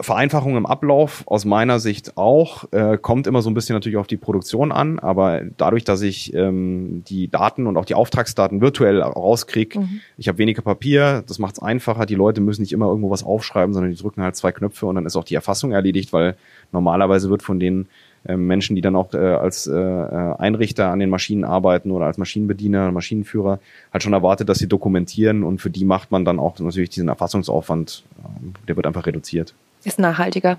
Vereinfachung 0.00 0.56
im 0.56 0.66
Ablauf 0.66 1.24
aus 1.26 1.44
meiner 1.44 1.80
Sicht 1.80 2.16
auch, 2.16 2.70
äh, 2.72 2.98
kommt 2.98 3.26
immer 3.26 3.42
so 3.42 3.50
ein 3.50 3.54
bisschen 3.54 3.74
natürlich 3.74 3.98
auf 3.98 4.06
die 4.06 4.16
Produktion 4.16 4.70
an, 4.70 5.00
aber 5.00 5.42
dadurch, 5.56 5.82
dass 5.82 6.02
ich 6.02 6.32
ähm, 6.34 7.02
die 7.08 7.28
Daten 7.28 7.66
und 7.66 7.76
auch 7.76 7.84
die 7.84 7.94
Auftragsdaten 7.94 8.60
virtuell 8.60 9.02
rauskriege, 9.02 9.80
mhm. 9.80 10.00
ich 10.16 10.28
habe 10.28 10.38
weniger 10.38 10.62
Papier, 10.62 11.24
das 11.26 11.40
macht 11.40 11.54
es 11.56 11.62
einfacher, 11.62 12.06
die 12.06 12.14
Leute 12.14 12.40
müssen 12.40 12.62
nicht 12.62 12.72
immer 12.72 12.86
irgendwo 12.86 13.10
was 13.10 13.24
aufschreiben, 13.24 13.74
sondern 13.74 13.90
die 13.90 14.00
drücken 14.00 14.22
halt 14.22 14.36
zwei 14.36 14.52
Knöpfe 14.52 14.86
und 14.86 14.94
dann 14.94 15.06
ist 15.06 15.16
auch 15.16 15.24
die 15.24 15.34
Erfassung 15.34 15.72
erledigt, 15.72 16.12
weil 16.12 16.36
normalerweise 16.70 17.28
wird 17.28 17.42
von 17.42 17.58
den 17.58 17.88
äh, 18.24 18.36
Menschen, 18.36 18.76
die 18.76 18.82
dann 18.82 18.94
auch 18.94 19.12
äh, 19.14 19.18
als 19.18 19.66
äh, 19.66 19.74
äh, 19.74 20.34
Einrichter 20.38 20.90
an 20.90 21.00
den 21.00 21.10
Maschinen 21.10 21.42
arbeiten 21.42 21.90
oder 21.90 22.06
als 22.06 22.18
Maschinenbediener, 22.18 22.92
Maschinenführer, 22.92 23.58
halt 23.92 24.02
schon 24.04 24.12
erwartet, 24.12 24.48
dass 24.48 24.58
sie 24.58 24.68
dokumentieren 24.68 25.42
und 25.42 25.60
für 25.60 25.70
die 25.70 25.84
macht 25.84 26.12
man 26.12 26.24
dann 26.24 26.38
auch 26.38 26.56
natürlich 26.60 26.90
diesen 26.90 27.08
Erfassungsaufwand, 27.08 28.04
äh, 28.18 28.66
der 28.68 28.76
wird 28.76 28.86
einfach 28.86 29.06
reduziert. 29.06 29.54
Ist 29.84 29.98
nachhaltiger. 29.98 30.58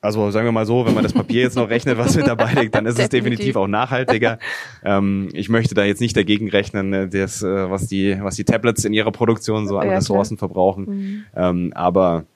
Also 0.00 0.30
sagen 0.30 0.46
wir 0.46 0.52
mal 0.52 0.64
so, 0.64 0.86
wenn 0.86 0.94
man 0.94 1.02
das 1.02 1.12
Papier 1.12 1.42
jetzt 1.42 1.56
noch 1.56 1.68
rechnet, 1.70 1.98
was 1.98 2.14
mit 2.14 2.26
dabei 2.26 2.52
liegt, 2.52 2.74
dann 2.74 2.86
ist 2.86 3.00
es 3.00 3.08
definitiv 3.08 3.56
auch 3.56 3.66
nachhaltiger. 3.66 4.38
Ähm, 4.84 5.28
ich 5.32 5.48
möchte 5.48 5.74
da 5.74 5.82
jetzt 5.84 6.00
nicht 6.00 6.16
dagegen 6.16 6.48
rechnen, 6.48 6.90
ne, 6.90 7.08
das, 7.08 7.42
äh, 7.42 7.68
was 7.68 7.88
die, 7.88 8.16
was 8.20 8.36
die 8.36 8.44
Tablets 8.44 8.84
in 8.84 8.92
ihrer 8.92 9.10
Produktion 9.10 9.66
so 9.66 9.76
an 9.76 9.88
ja, 9.88 9.96
Ressourcen 9.96 10.36
klar. 10.36 10.48
verbrauchen. 10.48 10.84
Mhm. 10.84 11.24
Ähm, 11.34 11.72
aber 11.74 12.26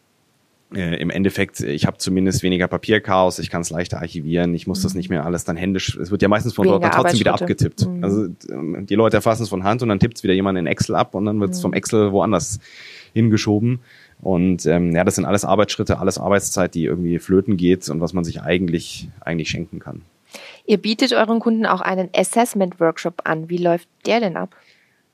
äh, 0.75 1.01
im 1.01 1.11
Endeffekt, 1.11 1.61
ich 1.61 1.87
habe 1.87 1.99
zumindest 1.99 2.43
weniger 2.43 2.67
Papierchaos, 2.67 3.38
ich 3.38 3.49
kann 3.49 3.61
es 3.61 3.71
leichter 3.71 4.01
archivieren, 4.01 4.55
ich 4.55 4.67
muss 4.67 4.81
mhm. 4.81 4.83
das 4.83 4.95
nicht 4.95 5.09
mehr 5.09 5.25
alles 5.25 5.45
dann 5.45 5.57
händisch, 5.57 5.97
es 5.97 6.11
wird 6.11 6.23
ja 6.23 6.29
meistens 6.29 6.55
von 6.55 6.67
dort 6.67 6.85
trotzdem 6.93 7.21
wieder 7.21 7.35
abgetippt. 7.35 7.87
Mhm. 7.87 8.03
Also 8.03 8.27
ähm, 8.51 8.87
die 8.87 8.95
Leute 8.97 9.19
erfassen 9.19 9.45
es 9.45 9.49
von 9.49 9.62
Hand 9.62 9.83
und 9.83 9.88
dann 9.88 10.01
tippt 10.01 10.17
es 10.17 10.25
wieder 10.25 10.35
jemand 10.35 10.59
in 10.59 10.67
Excel 10.67 10.97
ab 10.97 11.15
und 11.15 11.27
dann 11.27 11.38
wird 11.41 11.51
es 11.51 11.59
mhm. 11.59 11.62
vom 11.62 11.73
Excel 11.75 12.11
woanders 12.11 12.59
hingeschoben. 13.15 13.81
Und 14.22 14.66
ähm, 14.66 14.94
ja, 14.94 15.02
das 15.04 15.16
sind 15.16 15.24
alles 15.24 15.44
Arbeitsschritte, 15.44 15.98
alles 15.98 16.16
Arbeitszeit, 16.16 16.74
die 16.74 16.85
irgendwie 16.85 17.18
flöten 17.18 17.56
geht 17.56 17.88
und 17.88 18.00
was 18.00 18.12
man 18.12 18.22
sich 18.22 18.40
eigentlich, 18.40 19.08
eigentlich 19.20 19.50
schenken 19.50 19.80
kann. 19.80 20.02
Ihr 20.64 20.78
bietet 20.78 21.12
euren 21.12 21.40
Kunden 21.40 21.66
auch 21.66 21.80
einen 21.80 22.08
Assessment-Workshop 22.14 23.22
an. 23.24 23.50
Wie 23.50 23.58
läuft 23.58 23.88
der 24.06 24.20
denn 24.20 24.37
ab? 24.37 24.54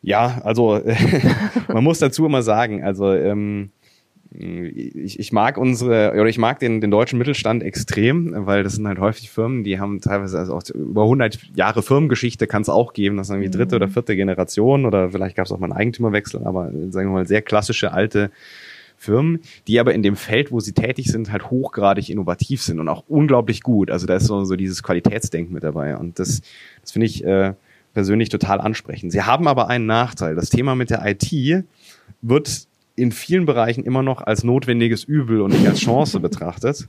Ja, 0.03 0.43
also 0.45 0.81
man 1.69 1.83
muss 1.83 1.99
dazu 1.99 2.27
immer 2.27 2.43
sagen, 2.43 2.85
also 2.85 3.13
ähm, 3.13 3.71
ich, 4.31 5.19
ich 5.19 5.33
mag 5.33 5.57
unsere, 5.57 6.13
oder 6.13 6.27
ich 6.27 6.39
mag 6.39 6.59
den, 6.59 6.83
den 6.83 6.91
deutschen 6.91 7.19
Mittelstand 7.19 7.63
extrem, 7.63 8.47
weil 8.47 8.63
das 8.63 8.75
sind 8.75 8.87
halt 8.87 8.99
häufig 8.99 9.31
Firmen, 9.31 9.65
die 9.65 9.81
haben 9.81 10.01
teilweise 10.03 10.39
also 10.39 10.55
auch 10.55 10.63
über 10.75 11.05
100 11.05 11.57
Jahre 11.57 11.83
Firmengeschichte 11.83 12.47
kann 12.47 12.63
es 12.63 12.69
auch 12.69 12.93
geben, 12.93 13.17
das 13.17 13.29
ist 13.29 13.35
irgendwie 13.35 13.51
dritte 13.51 13.77
mhm. 13.77 13.83
oder 13.83 13.89
vierte 13.89 14.17
Generation 14.17 14.85
oder 14.85 15.11
vielleicht 15.11 15.35
gab 15.35 15.47
es 15.47 15.53
auch 15.53 15.59
mal 15.59 15.67
einen 15.67 15.81
Eigentümerwechsel, 15.81 16.45
aber 16.45 16.71
sagen 16.91 17.09
wir 17.09 17.15
mal 17.15 17.27
sehr 17.27 17.41
klassische 17.41 17.93
alte 17.93 18.31
Firmen, 18.99 19.41
die 19.69 19.79
aber 19.79 19.95
in 19.95 20.03
dem 20.03 20.17
Feld, 20.17 20.51
wo 20.51 20.61
sie 20.61 20.73
tätig 20.73 21.07
sind, 21.07 21.31
halt 21.31 21.51
hochgradig 21.51 22.11
innovativ 22.11 22.63
sind 22.63 22.81
und 22.81 22.89
auch 22.89 23.05
unglaublich 23.09 23.63
gut. 23.63 23.91
Also 23.91 24.07
da 24.07 24.17
ist 24.17 24.27
so, 24.27 24.45
so 24.45 24.57
dieses 24.57 24.83
Qualitätsdenken 24.83 25.55
mit 25.55 25.63
dabei. 25.63 25.97
Und 25.97 26.19
das, 26.19 26.43
das 26.83 26.91
finde 26.91 27.07
ich 27.07 27.25
äh, 27.25 27.55
persönlich 27.95 28.29
total 28.29 28.61
ansprechend. 28.61 29.13
Sie 29.13 29.23
haben 29.23 29.47
aber 29.47 29.69
einen 29.69 29.87
Nachteil. 29.87 30.35
Das 30.35 30.51
Thema 30.51 30.75
mit 30.75 30.91
der 30.91 31.07
IT 31.07 31.65
wird 32.21 32.67
in 32.97 33.13
vielen 33.13 33.47
Bereichen 33.47 33.85
immer 33.85 34.03
noch 34.03 34.21
als 34.21 34.43
notwendiges 34.43 35.05
Übel 35.05 35.41
und 35.41 35.53
nicht 35.53 35.69
als 35.69 35.79
Chance 35.79 36.19
betrachtet. 36.19 36.89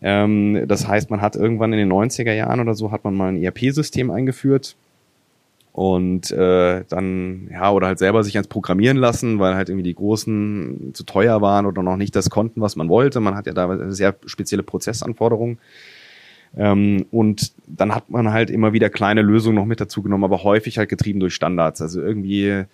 Ähm, 0.00 0.64
das 0.66 0.88
heißt, 0.88 1.10
man 1.10 1.20
hat 1.20 1.36
irgendwann 1.36 1.74
in 1.74 1.78
den 1.78 1.92
90er 1.92 2.32
Jahren 2.32 2.60
oder 2.60 2.74
so 2.74 2.90
hat 2.90 3.04
man 3.04 3.14
mal 3.14 3.28
ein 3.28 3.42
ERP-System 3.42 4.10
eingeführt 4.10 4.76
und 5.74 6.30
äh, 6.30 6.84
dann 6.88 7.48
ja 7.50 7.72
oder 7.72 7.88
halt 7.88 7.98
selber 7.98 8.22
sich 8.22 8.36
ans 8.36 8.46
Programmieren 8.46 8.96
lassen, 8.96 9.40
weil 9.40 9.56
halt 9.56 9.68
irgendwie 9.68 9.82
die 9.82 9.96
großen 9.96 10.92
zu 10.94 11.02
teuer 11.02 11.42
waren 11.42 11.66
oder 11.66 11.82
noch 11.82 11.96
nicht 11.96 12.14
das 12.14 12.30
konnten, 12.30 12.60
was 12.60 12.76
man 12.76 12.88
wollte. 12.88 13.18
Man 13.18 13.34
hat 13.34 13.48
ja 13.48 13.54
da 13.54 13.90
sehr 13.90 14.14
spezielle 14.24 14.62
Prozessanforderungen. 14.62 15.58
Ähm, 16.56 17.06
und 17.10 17.54
dann 17.66 17.92
hat 17.92 18.08
man 18.08 18.30
halt 18.30 18.50
immer 18.50 18.72
wieder 18.72 18.88
kleine 18.88 19.22
Lösungen 19.22 19.56
noch 19.56 19.64
mit 19.64 19.80
dazu 19.80 20.00
genommen, 20.00 20.22
aber 20.22 20.44
häufig 20.44 20.78
halt 20.78 20.90
getrieben 20.90 21.18
durch 21.18 21.34
Standards. 21.34 21.82
Also 21.82 22.00
irgendwie 22.00 22.66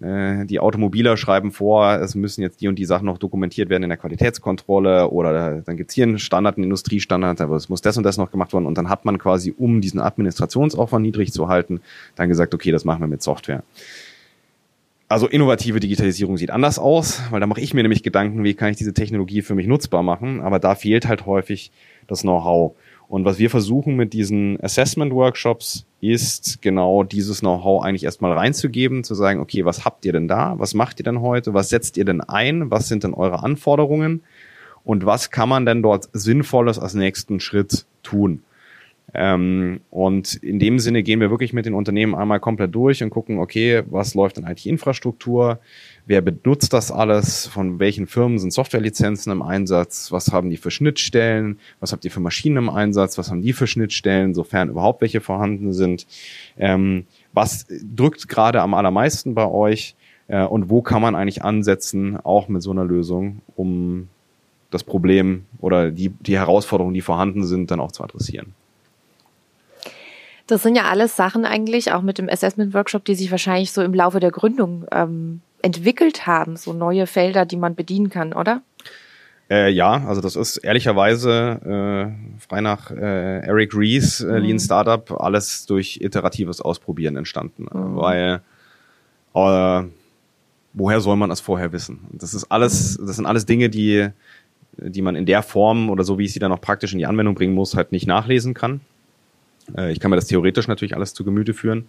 die 0.00 0.60
Automobiler 0.60 1.16
schreiben 1.16 1.50
vor, 1.50 1.94
es 1.94 2.14
müssen 2.14 2.40
jetzt 2.40 2.60
die 2.60 2.68
und 2.68 2.78
die 2.78 2.84
Sachen 2.84 3.06
noch 3.06 3.18
dokumentiert 3.18 3.68
werden 3.68 3.82
in 3.82 3.88
der 3.88 3.98
Qualitätskontrolle 3.98 5.10
oder 5.10 5.60
dann 5.62 5.76
gibt's 5.76 5.94
hier 5.94 6.04
einen 6.04 6.20
Standard, 6.20 6.56
einen 6.56 6.64
Industriestandard, 6.64 7.40
aber 7.40 7.56
es 7.56 7.68
muss 7.68 7.82
das 7.82 7.96
und 7.96 8.04
das 8.04 8.16
noch 8.16 8.30
gemacht 8.30 8.52
werden 8.52 8.66
und 8.66 8.78
dann 8.78 8.88
hat 8.88 9.04
man 9.04 9.18
quasi, 9.18 9.52
um 9.58 9.80
diesen 9.80 9.98
Administrationsaufwand 9.98 11.02
niedrig 11.04 11.32
zu 11.32 11.48
halten, 11.48 11.80
dann 12.14 12.28
gesagt, 12.28 12.54
okay, 12.54 12.70
das 12.70 12.84
machen 12.84 13.00
wir 13.00 13.08
mit 13.08 13.22
Software. 13.22 13.64
Also 15.08 15.26
innovative 15.26 15.80
Digitalisierung 15.80 16.36
sieht 16.36 16.50
anders 16.50 16.78
aus, 16.78 17.22
weil 17.30 17.40
da 17.40 17.46
mache 17.46 17.62
ich 17.62 17.74
mir 17.74 17.82
nämlich 17.82 18.02
Gedanken, 18.02 18.44
wie 18.44 18.54
kann 18.54 18.70
ich 18.70 18.76
diese 18.76 18.94
Technologie 18.94 19.42
für 19.42 19.56
mich 19.56 19.66
nutzbar 19.66 20.04
machen, 20.04 20.40
aber 20.42 20.60
da 20.60 20.76
fehlt 20.76 21.08
halt 21.08 21.26
häufig 21.26 21.72
das 22.06 22.22
Know-how. 22.22 22.76
Und 23.08 23.24
was 23.24 23.38
wir 23.38 23.48
versuchen 23.48 23.96
mit 23.96 24.12
diesen 24.12 24.62
Assessment-Workshops 24.62 25.86
ist 26.00 26.60
genau 26.60 27.04
dieses 27.04 27.40
Know-how 27.40 27.82
eigentlich 27.82 28.04
erstmal 28.04 28.32
reinzugeben, 28.32 29.02
zu 29.02 29.14
sagen, 29.14 29.40
okay, 29.40 29.64
was 29.64 29.86
habt 29.86 30.04
ihr 30.04 30.12
denn 30.12 30.28
da? 30.28 30.58
Was 30.58 30.74
macht 30.74 31.00
ihr 31.00 31.04
denn 31.04 31.22
heute? 31.22 31.54
Was 31.54 31.70
setzt 31.70 31.96
ihr 31.96 32.04
denn 32.04 32.20
ein? 32.20 32.70
Was 32.70 32.86
sind 32.86 33.04
denn 33.04 33.14
eure 33.14 33.42
Anforderungen? 33.42 34.22
Und 34.84 35.06
was 35.06 35.30
kann 35.30 35.48
man 35.48 35.64
denn 35.64 35.82
dort 35.82 36.08
Sinnvolles 36.12 36.78
als 36.78 36.94
nächsten 36.94 37.40
Schritt 37.40 37.86
tun? 38.02 38.42
Ähm, 39.14 39.80
und 39.90 40.34
in 40.34 40.58
dem 40.58 40.78
Sinne 40.78 41.02
gehen 41.02 41.20
wir 41.20 41.30
wirklich 41.30 41.52
mit 41.52 41.64
den 41.64 41.74
Unternehmen 41.74 42.14
einmal 42.14 42.40
komplett 42.40 42.74
durch 42.74 43.02
und 43.02 43.10
gucken, 43.10 43.38
okay, 43.38 43.82
was 43.86 44.14
läuft 44.14 44.38
in 44.38 44.46
IT-Infrastruktur? 44.46 45.60
Wer 46.04 46.20
benutzt 46.20 46.72
das 46.72 46.92
alles? 46.92 47.46
Von 47.46 47.78
welchen 47.78 48.06
Firmen 48.06 48.38
sind 48.38 48.52
Softwarelizenzen 48.52 49.32
im 49.32 49.42
Einsatz? 49.42 50.12
Was 50.12 50.32
haben 50.32 50.50
die 50.50 50.58
für 50.58 50.70
Schnittstellen? 50.70 51.58
Was 51.80 51.92
habt 51.92 52.04
ihr 52.04 52.10
für 52.10 52.20
Maschinen 52.20 52.58
im 52.58 52.70
Einsatz? 52.70 53.16
Was 53.16 53.30
haben 53.30 53.40
die 53.40 53.54
für 53.54 53.66
Schnittstellen, 53.66 54.34
sofern 54.34 54.68
überhaupt 54.68 55.00
welche 55.00 55.20
vorhanden 55.20 55.72
sind? 55.72 56.06
Ähm, 56.58 57.06
was 57.32 57.66
drückt 57.82 58.28
gerade 58.28 58.60
am 58.60 58.74
allermeisten 58.74 59.34
bei 59.34 59.46
euch? 59.46 59.94
Äh, 60.28 60.44
und 60.44 60.68
wo 60.68 60.82
kann 60.82 61.00
man 61.00 61.14
eigentlich 61.14 61.42
ansetzen, 61.42 62.18
auch 62.22 62.48
mit 62.48 62.62
so 62.62 62.70
einer 62.70 62.84
Lösung, 62.84 63.40
um 63.56 64.08
das 64.70 64.84
Problem 64.84 65.46
oder 65.60 65.90
die, 65.90 66.10
die 66.10 66.36
Herausforderungen, 66.36 66.94
die 66.94 67.00
vorhanden 67.00 67.44
sind, 67.44 67.70
dann 67.70 67.80
auch 67.80 67.92
zu 67.92 68.04
adressieren? 68.04 68.54
Das 70.48 70.62
sind 70.62 70.74
ja 70.74 70.84
alles 70.84 71.14
Sachen 71.14 71.44
eigentlich, 71.44 71.92
auch 71.92 72.00
mit 72.00 72.16
dem 72.16 72.28
Assessment 72.28 72.72
Workshop, 72.72 73.04
die 73.04 73.14
sich 73.14 73.30
wahrscheinlich 73.30 73.70
so 73.70 73.82
im 73.82 73.92
Laufe 73.92 74.18
der 74.18 74.30
Gründung 74.30 74.86
ähm, 74.90 75.42
entwickelt 75.60 76.26
haben, 76.26 76.56
so 76.56 76.72
neue 76.72 77.06
Felder, 77.06 77.44
die 77.44 77.58
man 77.58 77.74
bedienen 77.74 78.08
kann, 78.08 78.32
oder? 78.32 78.62
Äh, 79.50 79.70
ja, 79.70 80.06
also 80.06 80.22
das 80.22 80.36
ist 80.36 80.56
ehrlicherweise 80.56 82.10
äh, 82.10 82.40
frei 82.40 82.62
nach 82.62 82.90
äh, 82.90 83.40
Eric 83.40 83.74
Rees, 83.74 84.20
äh, 84.20 84.26
mhm. 84.26 84.44
Lean 84.44 84.58
Startup, 84.58 85.20
alles 85.20 85.66
durch 85.66 86.00
iteratives 86.00 86.62
Ausprobieren 86.62 87.16
entstanden. 87.16 87.64
Mhm. 87.64 87.96
Weil 87.96 88.40
äh, 89.34 89.84
woher 90.72 91.00
soll 91.00 91.16
man 91.16 91.28
das 91.28 91.40
vorher 91.40 91.72
wissen? 91.72 92.00
Das 92.12 92.32
ist 92.32 92.50
alles, 92.50 92.98
mhm. 92.98 93.06
das 93.06 93.16
sind 93.16 93.26
alles 93.26 93.44
Dinge, 93.44 93.68
die, 93.68 94.08
die 94.78 95.02
man 95.02 95.14
in 95.14 95.26
der 95.26 95.42
Form 95.42 95.90
oder 95.90 96.04
so 96.04 96.18
wie 96.18 96.24
ich 96.24 96.32
sie 96.32 96.40
dann 96.40 96.52
auch 96.52 96.60
praktisch 96.60 96.94
in 96.94 96.98
die 96.98 97.06
Anwendung 97.06 97.34
bringen 97.34 97.54
muss, 97.54 97.76
halt 97.76 97.92
nicht 97.92 98.06
nachlesen 98.06 98.54
kann. 98.54 98.80
Äh, 99.76 99.92
ich 99.92 100.00
kann 100.00 100.10
mir 100.10 100.16
das 100.16 100.26
theoretisch 100.26 100.68
natürlich 100.68 100.94
alles 100.96 101.14
zu 101.14 101.24
Gemüte 101.24 101.54
führen. 101.54 101.86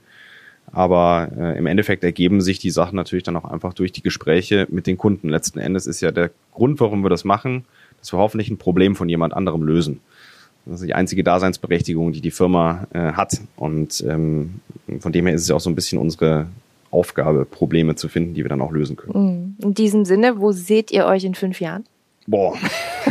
Aber 0.72 1.30
äh, 1.38 1.58
im 1.58 1.65
Endeffekt 1.65 2.04
ergeben 2.04 2.42
sich 2.42 2.60
die 2.60 2.70
Sachen 2.70 2.96
natürlich 2.96 3.24
dann 3.24 3.36
auch 3.36 3.46
einfach 3.46 3.74
durch 3.74 3.92
die 3.92 4.04
Gespräche 4.04 4.68
mit 4.70 4.88
den 4.88 4.98
Kunden. 4.98 5.30
Letzten 5.30 5.60
Endes 5.60 5.88
ist 5.88 6.02
ja 6.02 6.12
der 6.12 6.32
Grund, 6.54 6.80
warum 6.80 7.04
wir 7.04 7.10
das 7.10 7.24
machen, 7.24 7.65
dass 8.00 8.13
wir 8.13 8.20
hoffentlich 8.20 8.50
ein 8.50 8.58
Problem 8.58 8.96
von 8.96 9.10
jemand 9.10 9.34
anderem 9.34 9.63
lösen. 9.63 10.00
Das 10.65 10.82
ist 10.82 10.88
die 10.88 10.94
einzige 10.94 11.24
Daseinsberechtigung, 11.24 12.12
die 12.12 12.22
die 12.22 12.32
Firma 12.32 12.88
äh, 12.94 13.13
hat. 13.13 13.42
Und 13.56 14.04
ähm, 14.08 14.60
von 15.00 15.12
dem 15.12 15.26
her 15.26 15.36
ist 15.36 15.44
es 15.44 15.48
ja 15.48 15.56
auch 15.56 15.62
so 15.62 15.70
ein 15.70 15.76
bisschen 15.76 15.98
unsere 15.98 16.48
Aufgabe, 16.92 17.46
Probleme 17.46 17.96
zu 17.96 18.08
finden, 18.08 18.34
die 18.34 18.44
wir 18.44 18.50
dann 18.50 18.62
auch 18.62 18.72
lösen 18.72 18.96
können. 18.96 19.56
Mm. 19.60 19.63
In 19.63 19.74
diesem 19.74 20.06
Sinne, 20.06 20.39
wo 20.39 20.52
seht 20.52 20.92
ihr 20.92 21.06
euch 21.06 21.24
in 21.24 21.36
fünf 21.36 21.62
Jahren? 21.62 21.86
Boah. 22.28 22.56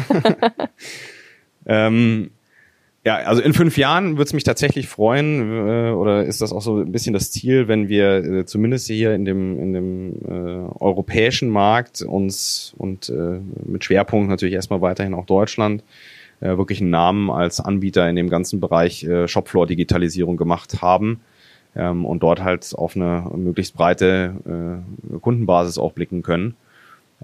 ähm, 1.66 2.30
ja, 3.04 3.16
also 3.16 3.40
in 3.40 3.52
fünf 3.52 3.78
Jahren 3.78 4.18
würde 4.18 4.24
es 4.24 4.32
mich 4.32 4.44
tatsächlich 4.44 4.88
freuen, 4.88 5.68
äh, 5.68 5.90
oder 5.90 6.24
ist 6.24 6.40
das 6.40 6.52
auch 6.52 6.60
so 6.60 6.78
ein 6.78 6.92
bisschen 6.92 7.12
das 7.12 7.30
Ziel, 7.30 7.68
wenn 7.68 7.88
wir 7.88 8.24
äh, 8.24 8.44
zumindest 8.44 8.88
hier 8.88 9.14
in 9.14 9.24
dem, 9.24 9.58
in 9.58 9.72
dem 9.72 10.12
äh, 10.26 10.80
europäischen 10.80 11.48
Markt 11.48 12.02
uns 12.02 12.74
und 12.76 13.08
äh, 13.08 13.40
mit 13.64 13.84
Schwerpunkt 13.84 14.28
natürlich 14.28 14.54
erstmal 14.54 14.80
weiterhin 14.80 15.14
auch 15.14 15.26
Deutschland 15.26 15.84
äh, 16.40 16.56
wirklich 16.56 16.80
einen 16.80 16.90
Namen 16.90 17.30
als 17.30 17.60
Anbieter 17.60 18.08
in 18.08 18.16
dem 18.16 18.28
ganzen 18.28 18.60
Bereich 18.60 19.04
äh, 19.04 19.28
Shopfloor-Digitalisierung 19.28 20.36
gemacht 20.36 20.82
haben 20.82 21.20
ähm, 21.76 22.04
und 22.04 22.22
dort 22.22 22.42
halt 22.42 22.74
auf 22.74 22.96
eine 22.96 23.30
möglichst 23.34 23.74
breite 23.74 24.82
äh, 25.14 25.18
Kundenbasis 25.18 25.78
auch 25.78 25.92
blicken 25.92 26.22
können. 26.22 26.56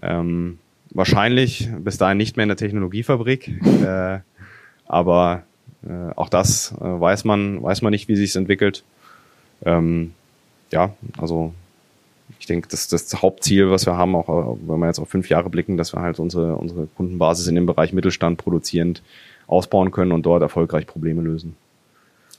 Ähm, 0.03 0.59
wahrscheinlich 0.91 1.69
bis 1.81 1.99
dahin 1.99 2.19
nicht 2.19 2.37
mehr 2.37 2.45
in 2.45 2.49
der 2.49 2.57
Technologiefabrik, 2.57 3.49
äh, 3.85 4.21
aber 4.87 5.43
äh, 5.87 6.13
auch 6.17 6.29
das 6.29 6.75
äh, 6.81 6.85
weiß 6.85 7.25
man, 7.25 7.63
weiß 7.63 7.83
man 7.83 7.91
nicht, 7.91 8.09
wie 8.09 8.17
sich 8.17 8.35
entwickelt. 8.37 8.85
Ähm, 9.65 10.13
ja, 10.71 10.95
also 11.19 11.53
ich 12.39 12.47
denke, 12.47 12.69
das, 12.69 12.89
das 12.89 13.23
Hauptziel, 13.23 13.71
was 13.71 13.87
wir 13.87 13.97
haben, 13.97 14.15
auch 14.17 14.29
äh, 14.29 14.59
wenn 14.67 14.79
wir 14.79 14.87
jetzt 14.87 14.99
auf 14.99 15.09
fünf 15.09 15.29
Jahre 15.29 15.51
blicken, 15.51 15.77
dass 15.77 15.95
wir 15.95 16.01
halt 16.01 16.19
unsere, 16.19 16.57
unsere 16.57 16.87
Kundenbasis 16.97 17.47
in 17.47 17.55
dem 17.55 17.67
Bereich 17.67 17.93
Mittelstand 17.93 18.39
produzierend 18.39 19.03
ausbauen 19.47 19.91
können 19.91 20.13
und 20.13 20.25
dort 20.25 20.43
erfolgreich 20.43 20.87
Probleme 20.87 21.23
lösen. 21.23 21.57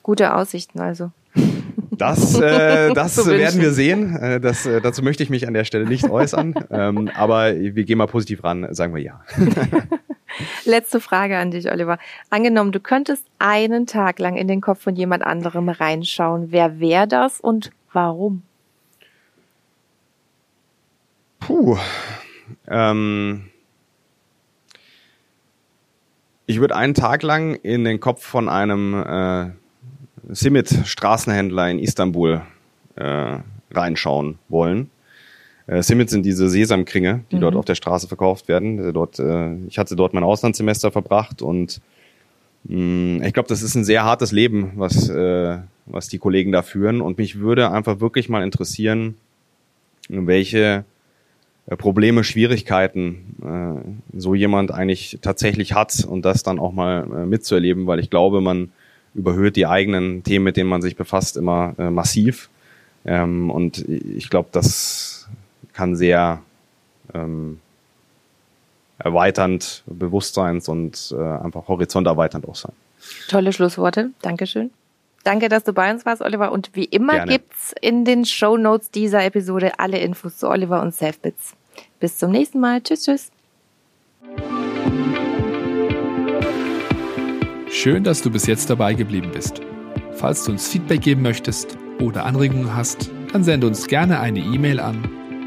Gute 0.04 0.36
Aussichten 0.36 0.80
also. 0.80 1.12
Das, 1.98 2.38
äh, 2.38 2.94
das 2.94 3.26
werden 3.26 3.62
wir 3.62 3.72
sehen. 3.72 4.18
Äh, 4.18 4.42
das, 4.42 4.66
äh, 4.66 4.82
dazu 4.82 5.02
möchte 5.02 5.24
ich 5.24 5.30
mich 5.30 5.48
an 5.48 5.54
der 5.54 5.64
Stelle 5.64 5.86
nicht 5.86 6.04
äußern. 6.10 6.54
ähm, 6.70 7.10
aber 7.16 7.56
wir 7.56 7.86
gehen 7.86 7.98
mal 7.98 8.08
positiv 8.08 8.44
ran, 8.44 8.68
sagen 8.74 8.94
wir 8.94 9.02
ja. 9.02 9.22
Letzte 10.66 11.00
Frage 11.00 11.38
an 11.38 11.52
dich, 11.52 11.72
Oliver. 11.72 11.98
Angenommen, 12.30 12.72
du 12.72 12.80
könntest 12.80 13.26
einen 13.40 13.86
Tag 13.86 14.20
lang 14.20 14.36
in 14.36 14.48
den 14.48 14.62
Kopf 14.62 14.82
von 14.82 14.96
jemand 14.96 15.24
anderem 15.24 15.70
reinschauen. 15.70 16.52
Wer 16.52 16.80
wäre 16.80 17.08
das 17.08 17.40
und 17.40 17.72
warum? 17.94 18.44
Puh. 21.40 21.78
Ähm, 22.68 23.50
ich 26.48 26.60
würde 26.60 26.76
einen 26.76 26.94
Tag 26.94 27.24
lang 27.24 27.56
in 27.56 27.84
den 27.84 28.00
Kopf 28.00 28.24
von 28.24 28.50
einem 28.50 28.94
äh, 28.94 29.52
Simit-Straßenhändler 30.34 31.70
in 31.70 31.80
Istanbul 31.80 32.42
äh, 32.96 33.38
reinschauen 33.72 34.40
wollen. 34.50 34.90
Äh, 35.68 35.82
Simit 35.82 36.10
sind 36.10 36.26
diese 36.26 36.50
Sesamkringe, 36.50 37.24
die 37.32 37.38
mhm. 37.38 37.42
dort 37.42 37.56
auf 37.56 37.66
der 37.66 37.76
Straße 37.76 38.08
verkauft 38.08 38.48
werden. 38.48 38.94
Dort, 38.94 39.20
äh, 39.20 39.56
ich 39.68 39.78
hatte 39.78 39.96
dort 39.96 40.14
mein 40.14 40.24
Auslandssemester 40.24 40.92
verbracht 40.92 41.42
und 41.42 41.82
mh, 42.66 42.78
mm, 42.78 43.24
ich 43.24 43.34
glaube, 43.34 43.50
das 43.50 43.62
ist 43.62 43.76
ein 43.76 43.84
sehr 43.84 44.04
hartes 44.04 44.32
Leben, 44.32 44.74
was, 44.76 45.10
äh, 45.10 45.58
was 45.86 46.08
die 46.08 46.20
Kollegen 46.20 46.52
da 46.52 46.62
führen. 46.62 47.02
Und 47.02 47.18
mich 47.18 47.40
würde 47.40 47.72
einfach 47.72 48.00
wirklich 48.00 48.30
mal 48.30 48.44
interessieren, 48.44 49.16
welche 50.10 50.86
äh, 51.68 51.76
Probleme, 51.76 52.24
Schwierigkeiten 52.24 53.36
äh, 53.44 54.20
so 54.20 54.36
jemand 54.36 54.72
eigentlich 54.72 55.20
tatsächlich 55.22 55.74
hat 55.74 56.06
und 56.06 56.24
das 56.26 56.44
dann 56.44 56.60
auch 56.60 56.74
mal 56.74 57.04
äh, 57.04 57.26
mitzuerleben, 57.26 57.88
weil 57.88 58.00
ich 58.00 58.10
glaube, 58.10 58.42
man 58.42 58.72
überhöht 59.16 59.56
die 59.56 59.66
eigenen 59.66 60.24
Themen, 60.24 60.46
mit 60.46 60.58
denen 60.58 60.70
man 60.70 60.82
sich 60.82 60.96
befasst, 60.96 61.38
immer 61.38 61.74
äh, 61.80 61.90
massiv. 61.90 62.50
Ähm, 63.06 63.50
und 63.50 63.88
ich 63.88 64.30
glaube, 64.30 64.50
das 64.52 65.15
kann 65.76 65.96
sehr 65.96 66.42
ähm, 67.14 67.60
erweiternd, 68.98 69.84
bewusstseins- 69.86 70.70
und 70.70 71.14
äh, 71.16 71.22
einfach 71.22 71.68
horizonterweiternd 71.68 72.48
auch 72.48 72.56
sein. 72.56 72.72
Tolle 73.28 73.54
Schlussworte. 73.54 74.12
Dankeschön. 74.22 74.72
Danke, 75.24 75.50
dass 75.50 75.64
du 75.64 75.74
bei 75.74 75.92
uns 75.92 76.06
warst, 76.06 76.22
Oliver. 76.22 76.52
Und 76.52 76.72
wie 76.74 76.86
immer 76.86 77.14
Gerne. 77.14 77.32
gibt's 77.32 77.74
in 77.82 78.06
den 78.06 78.26
Show 78.26 78.58
Notes 78.58 78.90
dieser 78.90 79.26
Episode 79.26 79.80
alle 79.80 80.00
Infos 80.00 80.38
zu 80.38 80.48
Oliver 80.48 80.82
und 80.82 80.96
Selfbits. 80.96 81.56
Bis 82.00 82.18
zum 82.18 82.32
nächsten 82.32 82.60
Mal. 82.60 82.82
Tschüss, 82.82 83.04
tschüss. 83.04 83.32
Schön, 87.70 88.04
dass 88.04 88.22
du 88.22 88.32
bis 88.32 88.48
jetzt 88.48 88.70
dabei 88.70 88.94
geblieben 88.94 89.32
bist. 89.34 89.62
Falls 90.14 90.46
du 90.46 90.52
uns 90.52 90.68
Feedback 90.68 91.02
geben 91.02 91.24
möchtest 91.24 91.78
oder 92.00 92.26
Anregungen 92.26 92.74
hast, 92.74 93.12
dann 93.34 93.44
sende 93.44 93.68
uns 93.68 93.88
gerne 93.88 94.22
eine 94.22 94.40
E-Mail 94.40 94.80
an 94.80 95.25